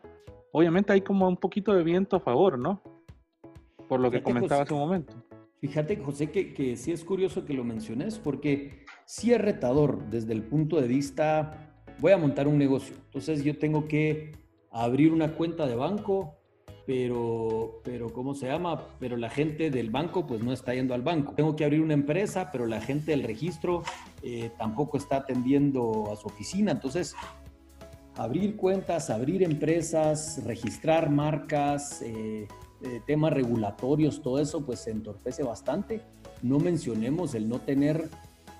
obviamente 0.53 0.93
hay 0.93 1.01
como 1.01 1.27
un 1.27 1.35
poquito 1.37 1.73
de 1.73 1.83
viento 1.83 2.15
a 2.15 2.19
favor, 2.21 2.57
¿no? 2.57 2.81
Por 3.89 3.99
lo 3.99 4.09
que 4.09 4.23
comentaba 4.23 4.61
hace 4.61 4.73
un 4.73 4.79
momento. 4.79 5.13
Fíjate, 5.59 5.97
José, 5.97 6.31
que, 6.31 6.53
que 6.53 6.77
sí 6.77 6.91
es 6.91 7.03
curioso 7.03 7.45
que 7.45 7.53
lo 7.53 7.63
menciones, 7.63 8.19
porque 8.19 8.85
sí 9.05 9.33
es 9.33 9.41
retador 9.41 10.09
desde 10.09 10.33
el 10.33 10.43
punto 10.43 10.79
de 10.79 10.87
vista, 10.87 11.83
voy 11.99 12.11
a 12.11 12.17
montar 12.17 12.47
un 12.47 12.57
negocio, 12.57 12.95
entonces 13.05 13.43
yo 13.43 13.57
tengo 13.57 13.87
que 13.87 14.31
abrir 14.71 15.13
una 15.13 15.35
cuenta 15.35 15.65
de 15.67 15.75
banco, 15.75 16.35
pero, 16.85 17.81
pero 17.83 18.11
¿cómo 18.11 18.35
se 18.35 18.47
llama? 18.47 18.87
Pero 18.99 19.15
la 19.15 19.29
gente 19.29 19.71
del 19.71 19.89
banco 19.89 20.27
pues 20.27 20.43
no 20.43 20.51
está 20.51 20.73
yendo 20.73 20.93
al 20.93 21.01
banco. 21.01 21.33
Tengo 21.33 21.55
que 21.55 21.63
abrir 21.63 21.79
una 21.79 21.93
empresa, 21.93 22.49
pero 22.51 22.65
la 22.65 22.81
gente 22.81 23.11
del 23.11 23.23
registro 23.23 23.83
eh, 24.21 24.51
tampoco 24.57 24.97
está 24.97 25.17
atendiendo 25.17 26.11
a 26.11 26.17
su 26.17 26.27
oficina. 26.27 26.73
Entonces, 26.73 27.15
abrir 28.15 28.55
cuentas, 28.55 29.09
abrir 29.09 29.43
empresas, 29.43 30.41
registrar 30.45 31.09
marcas, 31.09 32.01
eh, 32.01 32.47
eh, 32.81 33.01
temas 33.05 33.33
regulatorios, 33.33 34.21
todo 34.21 34.39
eso 34.39 34.65
pues 34.65 34.79
se 34.79 34.91
entorpece 34.91 35.43
bastante. 35.43 36.01
No 36.41 36.59
mencionemos 36.59 37.35
el 37.35 37.47
no 37.47 37.59
tener 37.59 38.09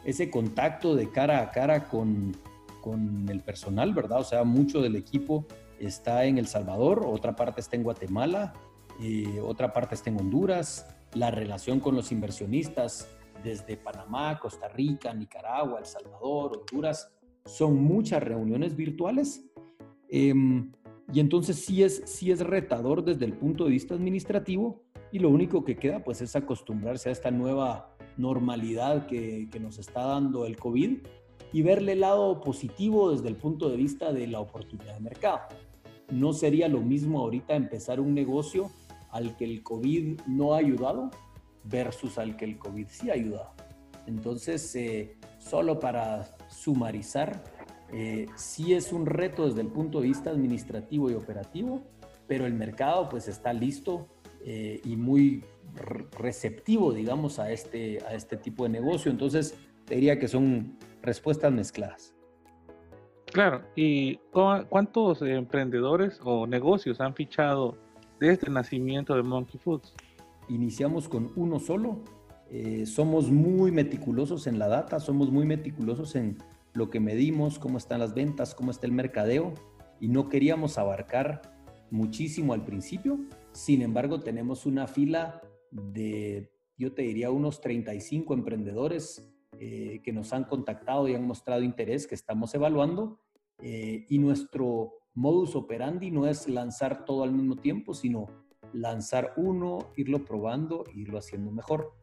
ese 0.05 0.29
contacto 0.29 0.95
de 0.95 1.09
cara 1.09 1.41
a 1.41 1.51
cara 1.51 1.85
con, 1.89 2.35
con 2.81 3.27
el 3.29 3.41
personal, 3.41 3.93
¿verdad? 3.93 4.19
O 4.19 4.23
sea, 4.23 4.43
mucho 4.43 4.81
del 4.81 4.95
equipo 4.95 5.45
está 5.79 6.25
en 6.25 6.37
El 6.37 6.47
Salvador, 6.47 7.05
otra 7.05 7.35
parte 7.35 7.61
está 7.61 7.75
en 7.75 7.83
Guatemala, 7.83 8.53
y 8.99 9.39
otra 9.39 9.73
parte 9.73 9.95
está 9.95 10.09
en 10.09 10.19
Honduras. 10.19 10.87
La 11.13 11.31
relación 11.31 11.79
con 11.79 11.95
los 11.95 12.11
inversionistas 12.11 13.07
desde 13.43 13.77
Panamá, 13.77 14.39
Costa 14.39 14.67
Rica, 14.67 15.13
Nicaragua, 15.13 15.79
El 15.79 15.85
Salvador, 15.85 16.59
Honduras, 16.59 17.11
son 17.45 17.81
muchas 17.81 18.23
reuniones 18.23 18.75
virtuales. 18.75 19.45
Em, 20.09 20.71
y 21.11 21.19
entonces 21.19 21.57
sí 21.57 21.83
es, 21.83 22.03
sí 22.05 22.31
es 22.31 22.39
retador 22.39 23.03
desde 23.03 23.25
el 23.25 23.33
punto 23.33 23.65
de 23.65 23.71
vista 23.71 23.93
administrativo 23.93 24.81
y 25.11 25.19
lo 25.19 25.29
único 25.29 25.63
que 25.63 25.75
queda 25.75 26.03
pues 26.03 26.21
es 26.21 26.35
acostumbrarse 26.35 27.09
a 27.09 27.11
esta 27.11 27.29
nueva 27.31 27.95
normalidad 28.17 29.05
que, 29.05 29.49
que 29.51 29.59
nos 29.59 29.77
está 29.79 30.05
dando 30.05 30.45
el 30.45 30.57
COVID 30.57 30.99
y 31.51 31.61
verle 31.61 31.93
el 31.93 31.99
lado 31.99 32.41
positivo 32.41 33.11
desde 33.11 33.27
el 33.27 33.35
punto 33.35 33.69
de 33.69 33.77
vista 33.77 34.11
de 34.11 34.27
la 34.27 34.39
oportunidad 34.39 34.95
de 34.95 35.01
mercado. 35.01 35.39
No 36.11 36.33
sería 36.33 36.67
lo 36.67 36.81
mismo 36.81 37.19
ahorita 37.19 37.55
empezar 37.55 37.99
un 37.99 38.13
negocio 38.13 38.71
al 39.11 39.35
que 39.37 39.45
el 39.45 39.61
COVID 39.61 40.21
no 40.27 40.53
ha 40.53 40.57
ayudado 40.57 41.11
versus 41.63 42.17
al 42.17 42.35
que 42.35 42.45
el 42.45 42.57
COVID 42.57 42.87
sí 42.89 43.09
ha 43.09 43.13
ayudado. 43.13 43.51
Entonces, 44.07 44.75
eh, 44.75 45.15
solo 45.39 45.79
para 45.79 46.35
sumarizar, 46.53 47.43
eh, 47.91 48.27
sí 48.35 48.73
es 48.73 48.91
un 48.91 49.05
reto 49.05 49.47
desde 49.47 49.61
el 49.61 49.67
punto 49.67 50.01
de 50.01 50.07
vista 50.07 50.29
administrativo 50.29 51.11
y 51.11 51.13
operativo, 51.13 51.83
pero 52.27 52.45
el 52.45 52.53
mercado 52.53 53.09
pues 53.09 53.27
está 53.27 53.53
listo 53.53 54.07
eh, 54.45 54.81
y 54.83 54.95
muy 54.95 55.43
receptivo, 56.17 56.93
digamos, 56.93 57.39
a 57.39 57.51
este, 57.51 57.99
a 58.05 58.13
este 58.13 58.37
tipo 58.37 58.63
de 58.63 58.69
negocio. 58.69 59.11
Entonces, 59.11 59.57
te 59.85 59.95
diría 59.95 60.19
que 60.19 60.27
son 60.27 60.77
respuestas 61.01 61.51
mezcladas. 61.51 62.13
Claro, 63.31 63.61
¿y 63.75 64.17
cuántos 64.69 65.21
emprendedores 65.23 66.19
o 66.23 66.45
negocios 66.45 67.01
han 67.01 67.15
fichado 67.15 67.75
desde 68.19 68.47
el 68.47 68.53
nacimiento 68.53 69.15
de 69.15 69.23
Monkey 69.23 69.59
Foods? 69.59 69.93
Iniciamos 70.49 71.09
con 71.09 71.31
uno 71.35 71.59
solo. 71.59 71.99
Eh, 72.55 72.85
somos 72.85 73.31
muy 73.31 73.71
meticulosos 73.71 74.45
en 74.45 74.59
la 74.59 74.67
data, 74.67 74.99
somos 74.99 75.31
muy 75.31 75.43
meticulosos 75.43 76.15
en 76.15 76.37
lo 76.75 76.91
que 76.91 76.99
medimos, 76.99 77.57
cómo 77.57 77.79
están 77.79 77.99
las 77.99 78.13
ventas, 78.13 78.53
cómo 78.53 78.69
está 78.69 78.85
el 78.85 78.91
mercadeo, 78.91 79.55
y 79.99 80.07
no 80.07 80.29
queríamos 80.29 80.77
abarcar 80.77 81.41
muchísimo 81.89 82.53
al 82.53 82.63
principio. 82.63 83.17
Sin 83.53 83.81
embargo, 83.81 84.19
tenemos 84.19 84.67
una 84.67 84.85
fila 84.85 85.41
de, 85.71 86.51
yo 86.77 86.93
te 86.93 87.01
diría, 87.01 87.31
unos 87.31 87.59
35 87.59 88.35
emprendedores 88.35 89.27
eh, 89.59 90.01
que 90.03 90.13
nos 90.13 90.31
han 90.31 90.43
contactado 90.43 91.07
y 91.07 91.15
han 91.15 91.25
mostrado 91.25 91.63
interés, 91.63 92.05
que 92.05 92.13
estamos 92.13 92.53
evaluando. 92.53 93.19
Eh, 93.63 94.05
y 94.09 94.19
nuestro 94.19 94.93
modus 95.15 95.55
operandi 95.55 96.11
no 96.11 96.27
es 96.27 96.47
lanzar 96.47 97.03
todo 97.03 97.23
al 97.23 97.31
mismo 97.31 97.55
tiempo, 97.55 97.95
sino 97.95 98.27
lanzar 98.73 99.33
uno, 99.37 99.79
irlo 99.95 100.23
probando, 100.23 100.83
irlo 100.93 101.17
haciendo 101.17 101.49
mejor. 101.49 101.95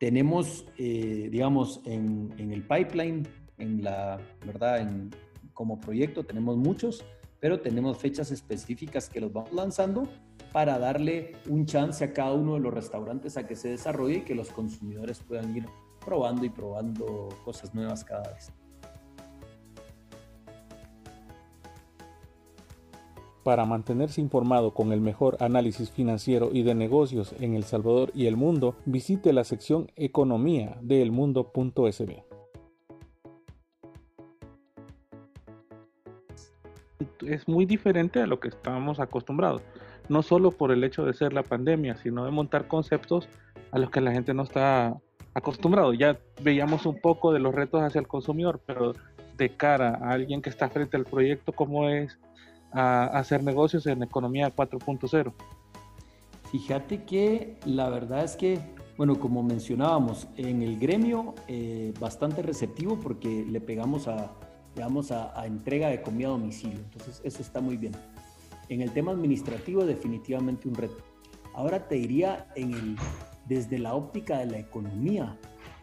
Tenemos, 0.00 0.64
eh, 0.78 1.28
digamos, 1.30 1.82
en, 1.84 2.32
en, 2.38 2.52
el 2.52 2.62
pipeline, 2.62 3.28
en 3.58 3.84
la 3.84 4.18
verdad, 4.46 4.80
en, 4.80 5.10
como 5.52 5.78
proyecto, 5.78 6.24
tenemos 6.24 6.56
muchos, 6.56 7.04
pero 7.38 7.60
tenemos 7.60 7.98
fechas 7.98 8.30
específicas 8.30 9.10
que 9.10 9.20
los 9.20 9.30
vamos 9.30 9.52
lanzando 9.52 10.08
para 10.52 10.78
darle 10.78 11.32
un 11.50 11.66
chance 11.66 12.02
a 12.02 12.14
cada 12.14 12.32
uno 12.32 12.54
de 12.54 12.60
los 12.60 12.72
restaurantes 12.72 13.36
a 13.36 13.46
que 13.46 13.54
se 13.54 13.68
desarrolle 13.68 14.16
y 14.16 14.20
que 14.22 14.34
los 14.34 14.48
consumidores 14.50 15.20
puedan 15.20 15.54
ir 15.54 15.66
probando 16.02 16.46
y 16.46 16.48
probando 16.48 17.28
cosas 17.44 17.74
nuevas 17.74 18.02
cada 18.02 18.32
vez. 18.32 18.50
Para 23.42 23.64
mantenerse 23.64 24.20
informado 24.20 24.74
con 24.74 24.92
el 24.92 25.00
mejor 25.00 25.38
análisis 25.40 25.90
financiero 25.90 26.50
y 26.52 26.62
de 26.62 26.74
negocios 26.74 27.34
en 27.40 27.54
El 27.54 27.64
Salvador 27.64 28.10
y 28.14 28.26
el 28.26 28.36
mundo, 28.36 28.76
visite 28.84 29.32
la 29.32 29.44
sección 29.44 29.90
Economía 29.96 30.76
de 30.82 31.00
elmundo.sb. 31.00 32.22
Es 37.26 37.48
muy 37.48 37.64
diferente 37.64 38.20
a 38.20 38.26
lo 38.26 38.40
que 38.40 38.48
estábamos 38.48 39.00
acostumbrados, 39.00 39.62
no 40.10 40.22
solo 40.22 40.50
por 40.50 40.70
el 40.70 40.84
hecho 40.84 41.06
de 41.06 41.14
ser 41.14 41.32
la 41.32 41.42
pandemia, 41.42 41.96
sino 41.96 42.26
de 42.26 42.30
montar 42.30 42.68
conceptos 42.68 43.26
a 43.72 43.78
los 43.78 43.90
que 43.90 44.02
la 44.02 44.12
gente 44.12 44.34
no 44.34 44.42
está 44.42 45.00
acostumbrado. 45.32 45.94
Ya 45.94 46.18
veíamos 46.42 46.84
un 46.84 47.00
poco 47.00 47.32
de 47.32 47.38
los 47.38 47.54
retos 47.54 47.82
hacia 47.82 48.00
el 48.00 48.08
consumidor, 48.08 48.60
pero 48.66 48.92
de 49.38 49.56
cara 49.56 49.98
a 50.02 50.10
alguien 50.10 50.42
que 50.42 50.50
está 50.50 50.68
frente 50.68 50.98
al 50.98 51.04
proyecto, 51.04 51.52
¿cómo 51.52 51.88
es 51.88 52.18
hacer 52.72 53.42
negocios 53.42 53.86
en 53.86 54.02
economía 54.02 54.54
4.0? 54.54 55.32
Fíjate 56.50 57.04
que 57.04 57.58
la 57.64 57.88
verdad 57.88 58.24
es 58.24 58.36
que, 58.36 58.60
bueno, 58.96 59.20
como 59.20 59.42
mencionábamos, 59.42 60.26
en 60.36 60.62
el 60.62 60.78
gremio 60.78 61.34
eh, 61.46 61.94
bastante 62.00 62.42
receptivo 62.42 62.98
porque 62.98 63.44
le 63.48 63.60
pegamos 63.60 64.08
a, 64.08 64.32
digamos, 64.74 65.12
a, 65.12 65.38
a 65.38 65.46
entrega 65.46 65.88
de 65.88 66.02
comida 66.02 66.28
a 66.28 66.30
domicilio. 66.32 66.78
Entonces, 66.78 67.20
eso 67.24 67.42
está 67.42 67.60
muy 67.60 67.76
bien. 67.76 67.92
En 68.68 68.82
el 68.82 68.92
tema 68.92 69.12
administrativo, 69.12 69.84
definitivamente 69.84 70.68
un 70.68 70.74
reto. 70.74 71.02
Ahora 71.54 71.88
te 71.88 71.96
diría 71.96 72.46
en 72.54 72.74
el 72.74 72.96
desde 73.50 73.80
la 73.80 73.94
óptica 73.94 74.38
de 74.38 74.46
la 74.46 74.58
economía 74.58 75.36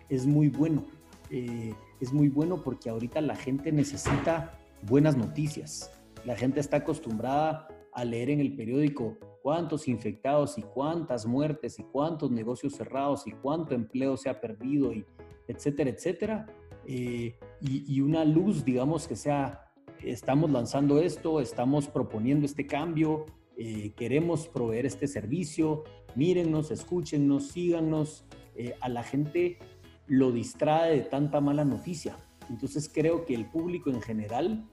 es 0.08 0.26
muy 0.26 0.48
bueno. 0.48 0.86
Eh, 1.30 1.74
es 2.00 2.14
muy 2.14 2.30
bueno 2.30 2.64
porque 2.64 2.90
ahorita 2.90 3.20
la 3.20 3.36
gente 3.36 3.74
necesita 3.74 4.54
buenas 4.84 5.18
noticias. 5.18 5.92
La 6.28 6.36
gente 6.36 6.60
está 6.60 6.78
acostumbrada 6.78 7.70
a 7.94 8.04
leer 8.04 8.30
en 8.30 8.42
el 8.42 8.54
periódico 8.54 9.18
cuántos 9.42 9.88
infectados 9.88 10.58
y 10.58 10.62
cuántas 10.62 11.26
muertes 11.26 11.80
y 11.80 11.84
cuántos 11.84 12.32
negocios 12.32 12.74
cerrados 12.74 13.26
y 13.28 13.32
cuánto 13.32 13.74
empleo 13.74 14.18
se 14.18 14.30
ha 14.30 14.42
perdido 14.42 14.92
y 14.92 15.06
etcétera, 15.48 15.90
etcétera. 15.90 16.46
Eh, 16.86 17.40
y, 17.62 18.02
una 18.02 18.26
luz, 18.26 18.66
digamos, 18.66 19.08
que 19.08 19.16
sea, 19.16 19.72
estamos 20.04 20.52
lanzando 20.52 21.00
esto, 21.00 21.40
estamos 21.40 21.88
proponiendo 21.88 22.46
este 22.46 22.68
cambio, 22.68 23.26
eh, 23.58 23.94
queremos 23.96 24.50
proveer 24.50 24.86
este 24.86 25.08
servicio, 25.08 25.86
mírennos, 26.16 26.72
escúchenos, 26.72 27.48
síganos. 27.48 28.26
Eh, 28.54 28.76
a 28.82 28.90
la 28.90 29.04
gente 29.04 29.60
lo 30.08 30.34
distrae 30.34 30.94
de 30.98 31.02
tanta 31.04 31.40
mala 31.40 31.64
noticia. 31.64 32.18
Entonces 32.50 32.92
creo 32.94 33.24
que 33.24 33.34
el 33.34 33.50
público 33.50 33.90
en 33.92 34.02
general 34.02 34.68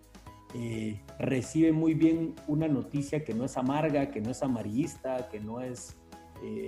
eh, 0.55 1.01
recibe 1.19 1.73
muy 1.73 1.95
bien 1.95 2.35
una 2.47 2.69
noticia 2.69 3.25
que 3.25 3.35
no 3.35 3.45
es 3.45 3.57
amarga, 3.57 4.11
que 4.11 4.21
no 4.21 4.31
es 4.31 4.43
amarillista, 4.43 5.29
que 5.29 5.41
no 5.41 5.61
es 5.61 5.97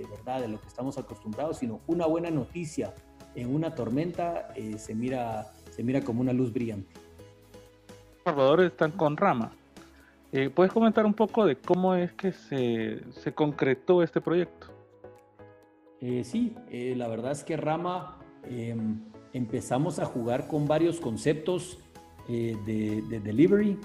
verdad 0.09 0.41
de 0.41 0.47
lo 0.47 0.59
que 0.59 0.67
estamos 0.67 0.97
acostumbrados, 0.97 1.59
sino 1.59 1.81
una 1.85 2.07
buena 2.07 2.31
noticia 2.31 2.95
en 3.35 3.53
una 3.53 3.75
tormenta 3.75 4.51
se, 4.77 4.95
mira, 4.95 5.51
se 5.69 5.83
mira 5.83 6.01
como 6.01 6.21
una 6.21 6.33
luz 6.33 6.51
brillante. 6.51 6.89
Salvador 8.23 8.61
están 8.61 8.91
con 8.91 9.15
rama. 9.15 9.51
Eh, 10.33 10.49
¿Puedes 10.49 10.73
comentar 10.73 11.05
un 11.05 11.13
poco 11.13 11.45
de 11.45 11.55
cómo 11.55 11.95
es 11.95 12.11
que 12.13 12.33
se, 12.33 13.33
concretó 13.33 14.03
este 14.03 14.19
proyecto? 14.19 14.67
Eh, 16.01 16.23
sí, 16.25 16.53
eh, 16.69 16.93
la 16.97 17.07
verdad 17.07 17.31
es 17.31 17.43
que 17.43 17.55
Rama 17.55 18.17
em, 18.43 18.99
empezamos 19.31 19.99
a 19.99 20.05
jugar 20.05 20.47
con 20.47 20.67
varios 20.67 20.99
conceptos 20.99 21.79
eh, 22.29 22.57
de, 22.65 23.19
delivery. 23.19 23.77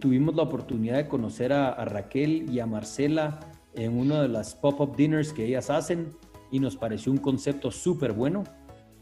tuvimos 0.00 0.34
la 0.34 0.42
oportunidad 0.42 0.96
de 0.96 1.08
conocer 1.08 1.52
a, 1.52 1.84
Raquel 1.84 2.50
y 2.50 2.60
a 2.60 2.66
Marcela 2.66 3.40
en 3.74 3.96
uno 3.96 4.20
de 4.22 4.28
las 4.28 4.54
pop-up 4.54 4.96
dinners 4.96 5.32
que 5.32 5.44
ellas 5.44 5.70
hacen 5.70 6.16
y 6.50 6.58
nos 6.58 6.76
pareció 6.76 7.12
un 7.12 7.18
concepto 7.18 7.70
súper 7.70 8.12
bueno. 8.12 8.44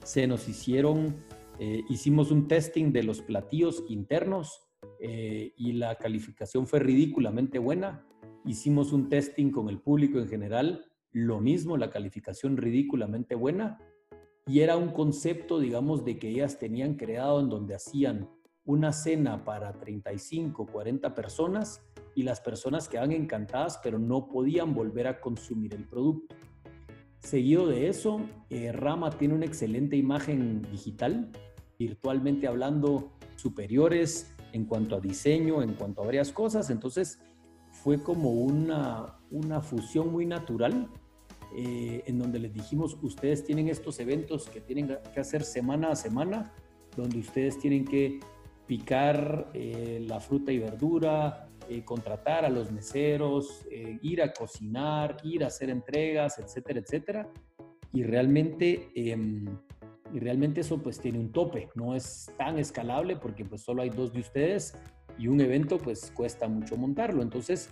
Se 0.05 0.27
nos 0.27 0.49
hicieron, 0.49 1.17
hicimos 1.89 2.31
un 2.31 2.47
testing 2.47 2.93
de 2.93 3.03
los 3.03 3.21
platillos 3.21 3.85
internos 3.89 4.63
y 5.01 5.73
la 5.73 5.97
calificación 5.97 6.67
fue 6.67 6.79
ridículamente 6.79 7.59
buena. 7.59 8.07
Hicimos 8.45 8.93
un 8.93 9.09
testing 9.09 9.51
con 9.51 9.69
el 9.69 9.81
público 9.81 10.19
en 10.19 10.29
general 10.29 10.91
lo 11.13 11.41
mismo, 11.41 11.77
la 11.77 11.91
calificación 11.91 12.57
ridículamente 12.57 13.35
buena, 13.35 13.79
y 14.47 14.61
era 14.61 14.77
un 14.77 14.91
concepto, 14.91 15.61
digamos, 15.61 16.05
de 16.05 16.19
que 16.19 16.29
ellas 16.29 16.59
tenían 16.59 16.95
creado 16.95 17.41
en 17.41 17.49
donde 17.49 17.75
hacían 17.75 18.29
una 18.65 18.93
cena 18.93 19.45
para 19.45 19.73
35, 19.73 20.67
40 20.67 21.15
personas 21.15 21.83
y 22.15 22.23
las 22.23 22.41
personas 22.41 22.89
quedaban 22.89 23.13
encantadas, 23.13 23.81
pero 23.83 23.99
no 23.99 24.29
podían 24.29 24.75
volver 24.75 25.07
a 25.07 25.21
consumir 25.21 25.75
el 25.75 25.87
producto. 25.87 26.35
Seguido 27.19 27.67
de 27.67 27.89
eso, 27.89 28.21
eh, 28.49 28.73
Rama 28.73 29.11
tiene 29.11 29.35
una 29.35 29.47
excelente 29.47 29.97
imagen 29.97 30.63
digital, 30.71 31.31
virtualmente 31.79 32.47
hablando, 32.47 33.13
superiores 33.37 34.35
en 34.53 34.65
cuanto 34.65 34.97
a 34.97 35.01
diseño, 35.01 35.63
en 35.63 35.75
cuanto 35.75 36.03
a 36.03 36.07
varias 36.07 36.33
cosas. 36.33 36.71
Entonces, 36.71 37.21
fue 37.71 38.03
como 38.03 38.31
una, 38.31 39.19
una 39.31 39.61
fusión 39.61 40.13
muy 40.13 40.27
natural 40.27 40.89
eh, 41.55 42.03
en 42.07 42.19
donde 42.19 42.39
les 42.39 42.53
dijimos, 42.53 42.97
ustedes 43.03 43.45
tienen 43.45 43.69
estos 43.69 43.99
eventos 43.99 44.49
que 44.49 44.61
tienen 44.61 44.99
que 45.13 45.21
hacer 45.21 45.43
semana 45.43 45.91
a 45.91 45.97
semana, 45.97 46.53
donde 46.97 47.19
ustedes 47.19 47.59
tienen 47.59 47.85
que 47.85 48.21
picar 48.71 49.51
eh, 49.53 49.99
la 50.07 50.21
fruta 50.21 50.53
y 50.53 50.61
verdura, 50.61 51.49
eh, 51.69 51.83
contratar 51.85 52.45
a 52.45 52.49
los 52.49 52.71
meseros, 52.71 53.67
ir 54.01 54.23
a 54.23 54.33
cocinar, 54.33 55.17
ir 55.25 55.43
a 55.43 55.49
hacer 55.49 55.71
entregas, 55.71 56.39
etcétera, 56.39 56.79
etcétera. 56.79 57.29
Y 57.93 58.05
realmente, 58.05 58.93
em, 58.95 59.45
y 60.15 60.21
realmente 60.21 60.61
eso 60.61 60.81
pues 60.81 61.01
tiene 61.01 61.19
un 61.19 61.33
tope, 61.33 61.69
no 61.75 61.97
es 61.97 62.31
tan 62.39 62.61
escalable 62.61 63.17
porque 63.17 63.45
pues 63.45 63.61
solo 63.63 63.83
hay 63.83 63.91
dos 63.91 64.13
de 64.13 64.21
ustedes 64.21 64.77
y 65.19 65.27
un 65.27 65.41
evento 65.41 65.77
pues 65.79 66.13
cuesta 66.15 66.47
mucho 66.47 66.77
montarlo. 66.77 67.23
Entonces, 67.23 67.71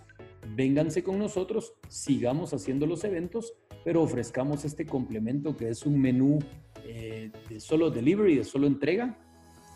vénganse 0.53 1.01
con 1.01 1.17
nosotros, 1.17 1.75
sigamos 1.87 2.53
haciendo 2.53 2.85
los 2.85 3.05
eventos, 3.05 3.53
pero 3.85 4.03
ofrezcamos 4.03 4.65
este 4.65 4.85
complemento 4.85 5.55
que 5.55 5.69
es 5.69 5.85
un 5.85 5.97
menú 6.01 6.39
eh, 6.83 7.31
de 7.47 7.59
solo 7.61 7.89
delivery, 7.89 8.35
de 8.35 8.43
solo 8.43 8.67
entrega, 8.67 9.17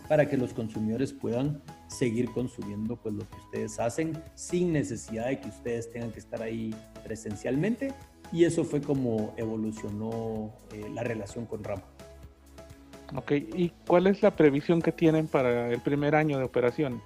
para 0.07 0.27
que 0.27 0.37
los 0.37 0.53
consumidores 0.53 1.13
puedan 1.13 1.61
seguir 1.87 2.29
consumiendo 2.31 2.95
pues, 2.97 3.15
lo 3.15 3.27
que 3.29 3.37
ustedes 3.37 3.79
hacen 3.79 4.21
sin 4.35 4.73
necesidad 4.73 5.27
de 5.27 5.39
que 5.39 5.49
ustedes 5.49 5.91
tengan 5.91 6.11
que 6.11 6.19
estar 6.19 6.41
ahí 6.41 6.75
presencialmente. 7.03 7.93
Y 8.31 8.45
eso 8.45 8.63
fue 8.63 8.81
como 8.81 9.33
evolucionó 9.37 10.51
eh, 10.71 10.89
la 10.93 11.03
relación 11.03 11.45
con 11.45 11.63
Rama. 11.63 11.83
Ok, 13.15 13.31
¿y 13.31 13.71
cuál 13.87 14.07
es 14.07 14.23
la 14.23 14.35
previsión 14.35 14.81
que 14.81 14.91
tienen 14.91 15.27
para 15.27 15.69
el 15.69 15.81
primer 15.81 16.15
año 16.15 16.39
de 16.39 16.45
operaciones? 16.45 17.01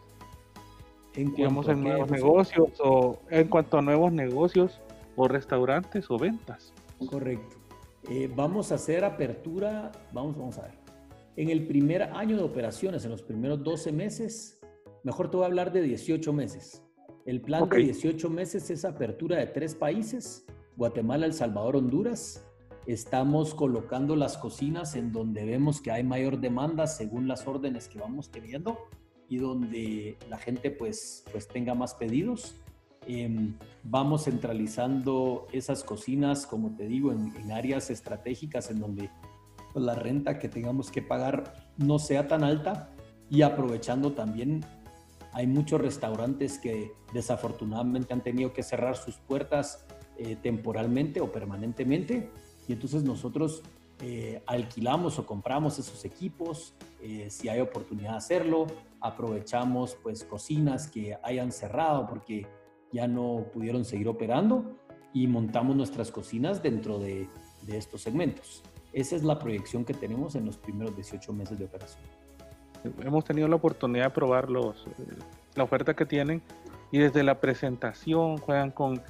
En 1.16 1.34
digamos, 1.34 1.68
en 1.68 1.83
nuevos 1.83 2.10
negocios 2.10 2.70
o 2.79 3.20
en 3.29 3.48
cuanto 3.50 3.79
a 3.79 3.81
nuevos 3.81 4.14
negocios 4.14 4.79
o 5.16 5.27
restaurantes 5.27 6.10
o 6.10 6.18
ventas. 6.18 6.74
Correcto. 7.10 7.57
Eh, 8.10 8.31
vamos 8.33 8.72
a 8.72 8.75
hacer 8.75 9.03
apertura, 9.03 9.92
vamos, 10.14 10.38
vamos 10.38 10.57
a 10.60 10.62
ver. 10.62 10.86
En 11.37 11.51
el 11.51 11.67
primer 11.67 12.01
año 12.01 12.35
de 12.35 12.41
operaciones, 12.41 13.05
en 13.05 13.11
los 13.11 13.21
primeros 13.21 13.63
12 13.63 13.91
meses, 13.91 14.59
mejor 15.03 15.29
te 15.29 15.37
voy 15.37 15.43
a 15.43 15.45
hablar 15.45 15.71
de 15.71 15.83
18 15.83 16.33
meses. 16.33 16.83
El 17.27 17.41
plan 17.41 17.69
de 17.69 17.77
18 17.77 18.27
meses 18.31 18.71
es 18.71 18.83
apertura 18.83 19.37
de 19.37 19.45
tres 19.45 19.75
países, 19.75 20.47
Guatemala, 20.75 21.27
El 21.27 21.33
Salvador, 21.33 21.75
Honduras. 21.75 22.43
Estamos 22.87 23.53
colocando 23.53 24.15
las 24.15 24.35
cocinas 24.35 24.95
en 24.95 25.11
donde 25.11 25.45
vemos 25.45 25.79
que 25.79 25.91
hay 25.91 26.03
mayor 26.03 26.39
demanda 26.39 26.87
según 26.87 27.27
las 27.27 27.45
órdenes 27.45 27.87
que 27.87 28.00
vamos 28.00 28.31
teniendo 28.31 28.79
y 29.29 29.37
donde 29.37 30.17
la 30.29 30.39
gente 30.39 30.71
pues, 30.71 31.23
pues 31.31 31.47
tenga 31.47 31.75
más 31.75 31.93
pedidos. 31.93 32.55
Em, 33.05 33.53
vamos 33.83 34.25
centralizando 34.25 35.47
esas 35.53 35.83
cocinas, 35.83 36.47
como 36.47 36.75
te 36.75 36.87
digo, 36.87 37.13
en, 37.13 37.51
áreas 37.51 37.89
estratégicas 37.89 38.69
en 38.71 38.79
donde 38.79 39.11
pues, 39.77 39.85
la 39.85 39.94
renta 39.94 40.40
que 40.40 40.50
tengamos 40.50 40.90
que 40.90 41.03
pagar 41.03 41.53
no 41.77 42.00
sea 42.00 42.27
tan 42.27 42.44
alta. 42.44 42.90
Y 43.29 43.44
aprovechando 43.44 44.13
también 44.13 44.66
hay 45.33 45.46
muchos 45.46 45.79
restaurantes 45.79 46.57
que 46.57 46.94
desafortunadamente 47.13 48.11
han 48.11 48.24
tenido 48.24 48.53
que 48.53 48.63
cerrar 48.63 48.98
sus 48.98 49.18
puertas 49.18 49.85
eh, 50.18 50.35
temporalmente 50.42 51.22
o 51.22 51.31
permanentemente. 51.31 52.31
Y 52.68 52.74
entonces 52.74 53.03
nosotros 53.03 53.61
eh, 54.01 54.42
alquilamos 54.48 55.20
o 55.20 55.27
compramos 55.27 55.77
esos 55.77 56.03
equipos, 56.05 56.74
eh, 57.03 57.27
si 57.29 57.48
hay 57.50 57.59
oportunidad 57.59 58.13
de 58.13 58.18
hacerlo, 58.18 58.66
aprovechamos 59.00 59.96
pues 60.01 60.24
cocinas 60.24 60.87
que 60.87 61.20
hayan 61.22 61.51
cerrado 61.51 62.07
porque 62.07 62.48
ya 62.92 63.07
no 63.07 63.46
pudieron 63.53 63.85
seguir 63.85 64.07
operando 64.07 64.79
y 65.13 65.27
montamos 65.27 65.75
nuestras 65.75 66.09
cocinas 66.09 66.63
dentro 66.63 66.98
de, 66.98 67.27
de 67.61 67.77
estos 67.77 68.01
segmentos. 68.01 68.63
Esa 68.93 69.15
es 69.15 69.23
la 69.23 69.37
proyección 69.37 69.85
que 69.85 69.93
tenemos 69.93 70.35
en 70.35 70.45
los 70.45 70.57
primeros 70.57 70.95
18 70.95 71.33
meses 71.33 71.59
de 71.59 71.65
operación. 71.65 72.03
Hemos 73.03 73.25
tenido 73.25 73.47
la 73.47 73.55
oportunidad 73.55 74.05
de 74.05 74.09
probar 74.11 74.50
los, 74.50 74.85
eh, 74.87 75.03
la 75.55 75.63
oferta 75.63 75.95
que 75.95 76.05
tienen 76.05 76.41
y 76.91 77.00
desde 77.00 77.23
la 77.23 77.39
presentación 77.39 78.37
juegan 78.37 78.71
con 78.71 79.01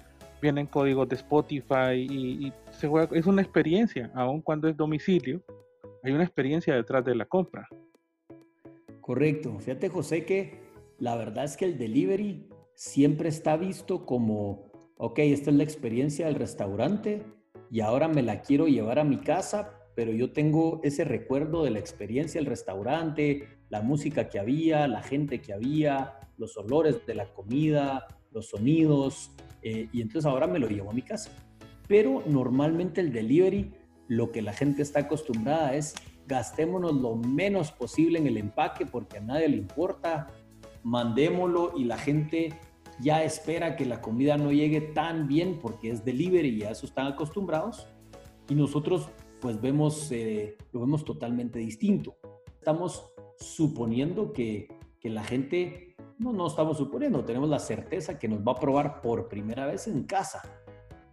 vienen 0.41 0.67
códigos 0.67 1.09
de 1.09 1.15
Spotify 1.15 1.93
y, 1.95 2.53
se 2.71 2.87
juega, 2.87 3.15
es 3.17 3.25
una 3.25 3.41
experiencia, 3.41 4.11
aun 4.13 4.41
cuando 4.41 4.67
es 4.67 4.77
domicilio, 4.77 5.41
hay 6.03 6.11
una 6.11 6.23
experiencia 6.23 6.75
detrás 6.75 7.03
de 7.03 7.15
la 7.15 7.25
compra. 7.25 7.67
Correcto. 9.01 9.57
Fíjate, 9.59 9.89
José, 9.89 10.25
que 10.25 10.59
la 10.99 11.15
verdad 11.15 11.45
es 11.45 11.57
que 11.57 11.65
el 11.65 11.77
delivery 11.77 12.47
siempre 12.75 13.29
está 13.29 13.57
visto 13.57 14.05
como, 14.05 14.71
ok, 14.97 15.19
esta 15.19 15.49
es 15.49 15.55
la 15.55 15.63
experiencia 15.63 16.27
del 16.27 16.35
restaurante 16.35 17.23
y 17.69 17.81
ahora 17.81 18.07
me 18.07 18.23
la 18.23 18.41
quiero 18.41 18.67
llevar 18.67 18.99
a 18.99 19.03
mi 19.03 19.17
casa, 19.17 19.73
pero 19.95 20.11
yo 20.11 20.31
tengo 20.31 20.79
ese 20.83 21.03
recuerdo 21.03 21.63
de 21.63 21.71
la 21.71 21.79
experiencia 21.79 22.39
del 22.39 22.49
restaurante, 22.49 23.47
la 23.69 23.81
música 23.81 24.29
que 24.29 24.39
había, 24.39 24.87
la 24.87 25.01
gente 25.01 25.41
que 25.41 25.53
había, 25.53 26.19
los 26.37 26.55
olores 26.57 27.05
de 27.05 27.15
la 27.15 27.33
comida, 27.33 28.05
los 28.31 28.49
sonidos, 28.49 29.31
eh, 29.63 29.89
y 29.91 30.01
entonces 30.01 30.25
ahora 30.25 30.47
me 30.47 30.59
lo 30.59 30.67
llevo 30.67 30.91
a 30.91 30.93
mi 30.93 31.01
casa. 31.01 31.31
Pero 31.87 32.23
normalmente 32.27 33.01
el 33.01 33.11
delivery, 33.11 33.71
lo 34.07 34.31
que 34.31 34.41
la 34.41 34.53
gente 34.53 34.81
está 34.81 35.01
acostumbrada 35.01 35.75
es 35.75 35.95
gastémonos 36.27 36.93
lo 36.93 37.15
menos 37.15 37.71
posible 37.71 38.19
en 38.19 38.27
el 38.27 38.37
empaque 38.37 38.85
porque 38.85 39.17
a 39.17 39.21
nadie 39.21 39.47
le 39.49 39.57
importa, 39.57 40.27
mandémoslo 40.83 41.73
y 41.77 41.85
la 41.85 41.97
gente 41.97 42.53
ya 42.99 43.23
espera 43.23 43.75
que 43.75 43.85
la 43.85 44.01
comida 44.01 44.37
no 44.37 44.51
llegue 44.51 44.81
tan 44.81 45.27
bien 45.27 45.59
porque 45.59 45.89
es 45.89 46.03
delivery 46.03 46.49
y 46.49 46.63
a 46.63 46.71
eso 46.71 46.85
están 46.85 47.07
acostumbrados. 47.07 47.87
Y 48.49 48.55
nosotros 48.55 49.09
pues 49.39 49.61
vemos, 49.61 50.11
eh, 50.11 50.57
lo 50.71 50.81
vemos 50.81 51.05
totalmente 51.05 51.59
distinto. 51.59 52.17
Estamos 52.57 53.13
suponiendo 53.39 54.33
que, 54.33 54.67
que 54.99 55.09
la 55.09 55.23
gente 55.23 55.95
no, 56.17 56.33
no 56.33 56.47
estamos 56.47 56.77
suponiendo, 56.77 57.23
tenemos 57.23 57.49
la 57.49 57.59
certeza 57.59 58.17
que 58.17 58.27
nos 58.27 58.39
va 58.39 58.53
a 58.53 58.59
probar 58.59 59.01
por 59.01 59.27
primera 59.27 59.65
vez 59.67 59.87
en 59.87 60.03
casa. 60.03 60.41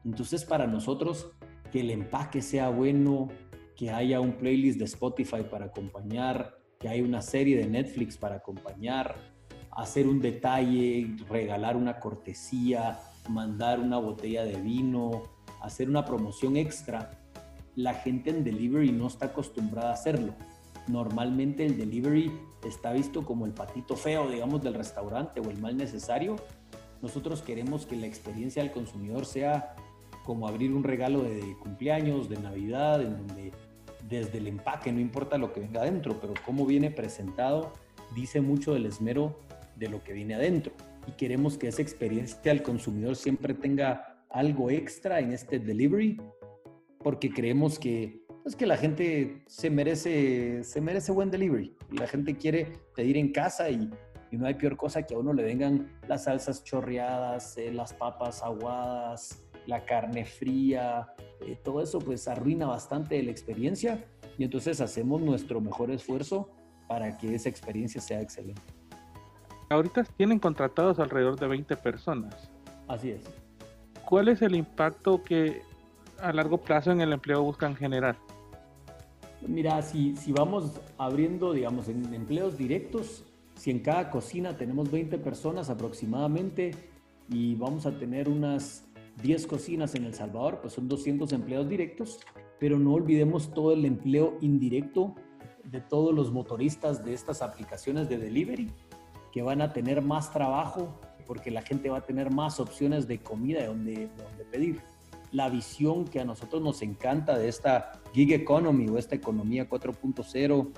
Entonces, 0.05 0.45
para 0.45 0.67
nosotros, 0.67 1.33
que 1.71 1.81
el 1.81 1.91
empaque 1.91 2.41
sea 2.41 2.71
bueno, 2.71 3.29
que 3.77 3.91
haya 3.91 4.21
un 4.21 4.33
playlist 4.33 4.79
de 4.79 4.85
Spotify 4.85 5.43
para 5.51 5.67
acompañar, 5.67 6.57
que 6.79 6.89
haya 6.89 7.03
una 7.03 7.23
serie 7.23 7.57
de 7.57 7.67
Netflix 7.67 8.17
para 8.17 8.37
acompañar, 8.37 9.17
hacer 9.77 10.07
un 10.07 10.21
detalle, 10.21 11.17
regalar 11.29 11.77
una 11.77 11.99
cortesía, 12.01 12.99
mandar 13.29 13.81
una 13.81 13.99
botella 13.99 14.45
de 14.45 14.61
vino, 14.61 15.23
hacer 15.61 15.89
una 15.89 16.05
promoción 16.05 16.57
extra. 16.57 17.11
La 17.75 17.95
gente 17.95 18.31
en 18.31 18.45
delivery 18.45 18.93
no 18.93 19.07
está 19.07 19.27
acostumbrada 19.27 19.91
a 19.91 19.95
hacerlo. 19.95 20.35
Normalmente 20.87 21.65
el 21.65 21.77
delivery 21.77 22.31
está 22.65 22.93
visto 22.93 23.25
como 23.25 23.47
el 23.47 23.53
patito 23.53 23.97
feo, 23.97 24.29
digamos, 24.29 24.63
del 24.63 24.75
restaurante 24.75 25.41
o 25.41 25.51
el 25.51 25.59
mal 25.59 25.77
necesario. 25.77 26.37
Nosotros 27.03 27.43
queremos 27.43 27.87
que 27.87 27.97
la 27.97 28.07
experiencia 28.07 28.63
del 28.63 28.73
consumidor 28.73 29.27
sea 29.27 29.75
como 30.25 30.47
abrir 30.49 30.73
un 30.73 30.85
regalo 30.85 31.23
de 31.23 31.57
cumpleaños, 31.59 32.29
de 32.29 32.39
Navidad, 32.39 33.03
en 33.03 33.27
donde 33.27 33.53
desde 34.09 34.39
el 34.39 34.47
empaque, 34.47 34.93
no 34.93 35.01
importa 35.01 35.39
lo 35.39 35.53
que 35.53 35.61
venga 35.61 35.81
adentro, 35.81 36.19
pero 36.21 36.35
cómo 36.45 36.67
viene 36.67 36.91
presentado, 36.91 37.73
dice 38.15 38.41
mucho 38.41 38.75
del 38.75 38.87
esmero 38.87 39.37
de 39.77 39.89
lo 39.89 40.03
que 40.03 40.13
viene 40.13 40.35
adentro. 40.35 40.73
Y 41.07 41.13
queremos 41.13 41.59
que 41.59 41.69
esa 41.69 41.83
experiencia 41.83 42.39
del 42.43 42.63
consumidor 42.63 43.17
siempre 43.17 43.55
tenga 43.55 44.25
algo 44.31 44.71
extra 44.71 45.21
en 45.21 45.33
este 45.33 45.59
delivery 45.59 46.21
porque 47.05 47.31
creemos 47.31 47.79
que 47.79 48.25
es 48.45 48.57
que 48.57 48.67
la 48.67 48.77
gente 48.77 49.43
se 49.47 49.71
merece, 49.71 50.65
se 50.65 50.81
merece 50.81 51.13
buen 51.13 51.31
delivery. 51.31 51.75
La 51.91 52.07
gente 52.07 52.37
quiere 52.37 52.73
pedir 52.95 53.17
en 53.17 53.33
casa 53.33 53.71
y, 53.71 53.91
no 54.33 54.47
hay 54.47 54.55
peor 54.55 54.77
cosa 54.77 55.05
que 55.05 55.15
a 55.15 55.19
uno 55.19 55.33
le 55.33 55.45
vengan 55.45 55.89
las 56.09 56.25
salsas 56.25 56.65
chorreadas, 56.65 57.57
eh, 57.57 57.73
las 57.73 57.95
papas 57.95 58.43
aguadas, 58.43 59.45
la 59.67 59.85
carne 59.85 60.25
fría, 60.25 61.07
eh, 61.41 61.57
todo 61.63 61.81
eso 61.81 62.01
pues 62.01 62.27
arruina 62.27 62.67
bastante 62.67 63.23
la 63.23 63.31
experiencia 63.31 64.05
y 64.37 64.43
entonces 64.43 64.81
hacemos 64.81 65.23
nuestro 65.23 65.61
mejor 65.61 65.93
esfuerzo 65.93 66.51
para 66.89 67.17
que 67.17 67.33
esa 67.33 67.49
experiencia 67.49 68.01
sea 68.01 68.21
excelente. 68.21 68.61
Ahorita 69.75 70.05
tienen 70.05 70.39
contratados 70.39 71.01
alrededor 71.01 71.37
de 71.37 71.49
20 71.49 71.77
personas. 71.77 72.49
Así 72.87 73.11
es. 73.11 73.23
¿Cuál 74.05 74.29
es 74.29 74.41
el 74.41 74.55
impacto 74.55 75.23
que 75.25 75.63
a 76.21 76.33
largo 76.33 76.59
plazo 76.59 76.93
en 76.93 77.01
el 77.01 77.13
empleo 77.13 77.43
buscan 77.43 77.75
generar? 77.75 78.17
Mira, 79.45 79.83
si, 79.83 80.15
si 80.15 80.31
vamos 80.31 80.81
abriendo, 80.97 81.53
digamos, 81.53 81.89
en 81.89 82.15
empleos 82.15 82.57
directos, 82.57 83.25
si 83.57 83.73
en 83.73 83.81
cada 83.81 84.11
cocina 84.11 84.57
tenemos 84.57 84.93
20 84.93 85.19
personas 85.19 85.69
aproximadamente 85.71 86.71
y 87.29 87.57
vamos 87.57 87.85
a 87.85 87.99
tener 87.99 88.29
unas 88.29 88.85
10 89.23 89.47
cocinas 89.49 89.97
en 89.97 90.05
El 90.05 90.15
Salvador, 90.15 90.61
pues 90.61 90.75
son 90.75 90.89
200 90.89 91.33
empleos 91.33 91.69
directos, 91.69 92.21
pero 92.61 92.79
no 92.79 92.95
olvidemos 92.95 93.53
todo 93.53 93.73
el 93.73 93.85
empleo 93.85 94.39
indirecto 94.41 95.17
de 95.65 95.81
todos 95.81 96.15
los 96.15 96.31
motoristas 96.31 97.05
de 97.05 97.13
estas 97.13 97.43
aplicaciones 97.43 98.09
de 98.09 98.19
delivery 98.19 98.71
que 99.35 99.43
van 99.43 99.61
a 99.61 99.73
tener 99.73 100.01
más 100.01 100.33
trabajo 100.33 101.01
porque 101.27 101.51
la 101.51 101.63
gente 101.63 101.91
va 101.91 101.99
a 101.99 102.03
tener 102.03 102.31
más 102.31 102.61
opciones 102.61 103.09
de 103.09 103.19
comida 103.19 103.63
de 103.63 103.67
donde, 103.67 103.93
de 103.93 104.23
donde 104.23 104.45
pedir 104.45 104.81
la 105.33 105.49
visión 105.49 106.05
que 106.05 106.21
a 106.21 106.25
nosotros 106.25 106.63
nos 106.63 106.83
encanta 106.83 107.37
de 107.37 107.49
esta 107.49 108.01
gig 108.13 108.33
economy 108.33 108.89
o 108.89 108.97
esta 108.97 109.17
economía 109.17 109.69
4.0. 109.69 110.71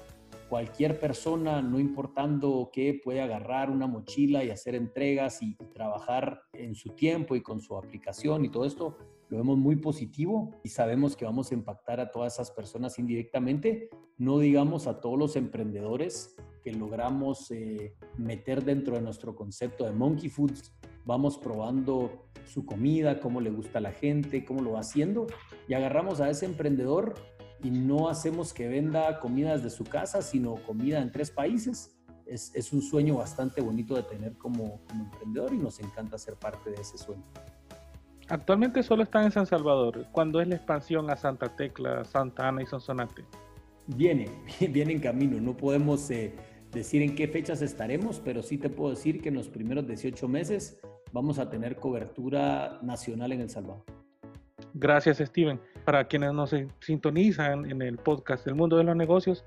Cualquier 0.49 0.99
persona, 0.99 1.61
no 1.61 1.79
importando 1.79 2.71
qué, 2.73 2.99
puede 3.05 3.21
agarrar 3.21 3.69
una 3.69 3.87
mochila 3.87 4.43
y 4.43 4.49
hacer 4.49 4.75
entregas 4.75 5.43
y, 5.43 5.55
trabajar 5.75 6.41
en 6.55 6.75
su 6.75 6.89
tiempo 6.95 7.37
y 7.37 7.43
con 7.43 7.61
su 7.61 7.77
aplicación 7.77 8.47
y 8.47 8.49
todo 8.49 8.65
esto, 8.65 8.97
lo 9.29 9.37
vemos 9.37 9.59
muy 9.59 9.77
positivo 9.77 10.53
y 10.65 10.71
sabemos 10.71 11.15
que 11.15 11.27
vamos 11.27 11.51
a 11.51 11.55
impactar 11.55 12.01
a 12.01 12.11
todas 12.11 12.33
esas 12.33 12.51
personas 12.53 12.99
indirectamente, 12.99 13.91
no 14.17 14.39
digamos 14.39 14.87
a 14.87 15.03
todos 15.03 15.19
los 15.19 15.37
emprendedores 15.37 16.37
que 16.67 16.73
logramos 16.73 17.49
eh, 17.53 17.95
meter 18.19 18.65
dentro 18.65 18.97
de 18.97 19.01
nuestro 19.01 19.37
concepto 19.37 19.85
de 19.85 19.93
Monkey 19.93 20.29
Foods. 20.29 20.75
Vamos 21.05 21.39
probando 21.39 22.27
su 22.45 22.67
comida, 22.67 23.21
cómo 23.21 23.41
le 23.41 23.51
gusta 23.51 23.79
a 23.79 23.81
la 23.81 23.93
gente, 23.93 24.45
cómo 24.45 24.63
lo 24.63 24.73
va 24.73 24.81
haciendo, 24.81 25.29
y 25.69 25.75
agarramos 25.75 26.21
a 26.21 26.29
ese 26.29 26.45
emprendedor 26.45 27.15
y 27.63 27.71
no 27.71 28.09
hacemos 28.09 28.53
que 28.53 28.67
venda 28.67 29.21
comidas 29.21 29.63
de 29.63 29.71
su 29.71 29.85
casa, 29.85 30.23
sino 30.23 30.57
comida 30.57 31.01
en 31.01 31.13
tres 31.13 31.31
países. 31.31 31.97
Es, 32.27 32.53
es 32.53 32.73
un 32.73 32.83
sueño 32.83 33.19
bastante 33.19 33.61
bonito 33.61 33.95
de 33.95 34.03
tener 34.03 34.37
como, 34.37 34.81
como, 34.89 35.05
emprendedor 35.05 35.55
y 35.55 35.59
nos 35.59 35.79
encanta 35.79 36.19
ser 36.19 36.35
parte 36.35 36.71
de 36.71 36.81
ese 36.81 36.99
sueño. 36.99 37.23
Actualmente 38.29 38.83
solo 38.83 39.05
están 39.05 39.23
en 39.23 39.31
San 39.31 39.47
Salvador. 39.47 40.09
¿Cuándo 40.11 40.41
es 40.41 40.49
la 40.49 40.57
expansión 40.57 41.11
a 41.11 41.17
Santa 41.17 41.55
Tecla, 41.55 42.05
Santa 42.05 42.49
Ana 42.49 42.65
y 42.65 42.67
Sonsonate? 42.67 43.23
Viene, 43.87 44.29
viene 44.71 44.95
en 44.95 45.01
camino. 45.01 45.41
No 45.41 45.57
podemos 45.57 46.11
eh, 46.11 46.35
decir 46.77 47.03
en 47.03 47.15
qué 47.15 47.27
fechas 47.27 47.63
estaremos, 47.63 48.21
pero 48.25 48.43
sí 48.43 48.59
te 48.59 48.69
puedo 48.69 48.91
decir 48.91 49.21
que 49.21 49.31
en 49.31 49.35
los 49.35 49.49
primeros 49.49 49.87
18 49.87 50.29
meses 50.29 50.79
vamos 51.13 51.39
a 51.39 51.49
tener 51.49 51.77
cobertura 51.77 52.79
nacional 52.83 53.33
en 53.33 53.41
El 53.41 53.51
Salvador. 53.51 53.83
Gracias, 54.75 55.19
Steven. 55.19 55.59
Para 55.85 56.07
quienes 56.07 56.35
nos 56.35 56.55
sintonizan 56.81 57.71
en 57.71 57.81
el 57.81 57.97
podcast 57.97 58.45
del 58.45 58.55
mundo 58.55 58.77
de 58.77 58.85
los 58.85 58.95
negocios, 58.95 59.45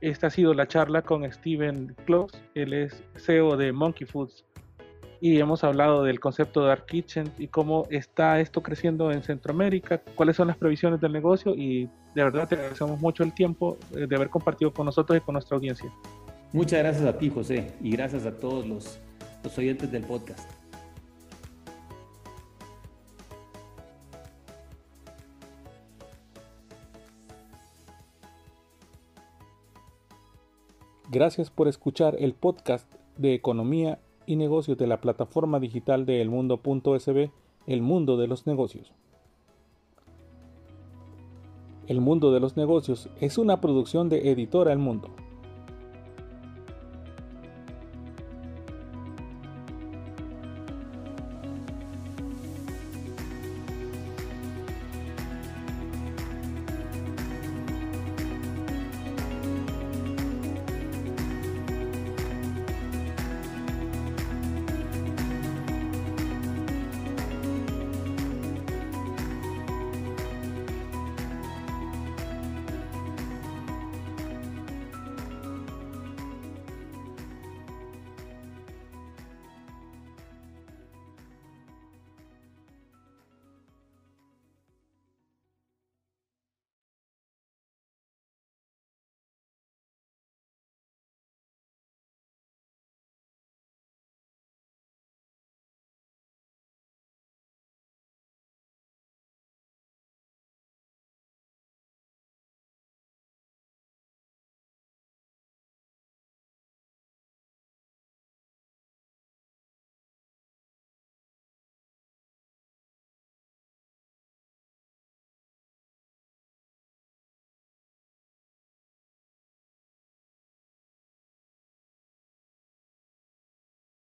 esta 0.00 0.26
ha 0.26 0.30
sido 0.30 0.54
la 0.54 0.66
charla 0.66 1.02
con 1.02 1.30
Steven 1.30 1.94
Close. 2.04 2.36
Él 2.54 2.72
es 2.72 3.04
CEO 3.16 3.56
de 3.56 3.72
Monkey 3.72 4.06
Foods 4.06 4.44
y 5.20 5.38
hemos 5.38 5.62
hablado 5.62 6.02
del 6.02 6.18
concepto 6.18 6.62
de 6.62 6.68
Dark 6.68 6.86
Kitchen 6.86 7.32
y 7.38 7.46
cómo 7.46 7.86
está 7.90 8.40
esto 8.40 8.62
creciendo 8.62 9.12
en 9.12 9.22
Centroamérica, 9.22 10.02
cuáles 10.16 10.36
son 10.36 10.48
las 10.48 10.56
previsiones 10.56 11.00
del 11.00 11.12
negocio 11.12 11.54
y 11.54 11.88
de 12.14 12.24
verdad 12.24 12.48
te 12.48 12.56
agradecemos 12.56 13.00
mucho 13.00 13.22
el 13.22 13.32
tiempo 13.32 13.78
de 13.90 14.14
haber 14.16 14.30
compartido 14.30 14.72
con 14.72 14.86
nosotros 14.86 15.16
y 15.16 15.20
con 15.20 15.34
nuestra 15.34 15.56
audiencia. 15.56 15.90
Muchas 16.56 16.78
gracias 16.78 17.04
a 17.04 17.18
ti, 17.18 17.28
José, 17.28 17.74
y 17.82 17.90
gracias 17.90 18.24
a 18.24 18.38
todos 18.38 18.66
los, 18.66 18.98
los 19.44 19.58
oyentes 19.58 19.92
del 19.92 20.04
podcast. 20.04 20.50
Gracias 31.10 31.50
por 31.50 31.68
escuchar 31.68 32.16
el 32.18 32.32
podcast 32.32 32.90
de 33.18 33.34
Economía 33.34 33.98
y 34.24 34.36
Negocios 34.36 34.78
de 34.78 34.86
la 34.86 35.02
plataforma 35.02 35.60
digital 35.60 36.06
de 36.06 36.22
elmundo.sb, 36.22 37.30
El 37.66 37.82
Mundo 37.82 38.16
de 38.16 38.28
los 38.28 38.46
Negocios. 38.46 38.94
El 41.86 42.00
Mundo 42.00 42.32
de 42.32 42.40
los 42.40 42.56
Negocios 42.56 43.10
es 43.20 43.36
una 43.36 43.60
producción 43.60 44.08
de 44.08 44.30
Editora 44.30 44.72
El 44.72 44.78
Mundo. 44.78 45.10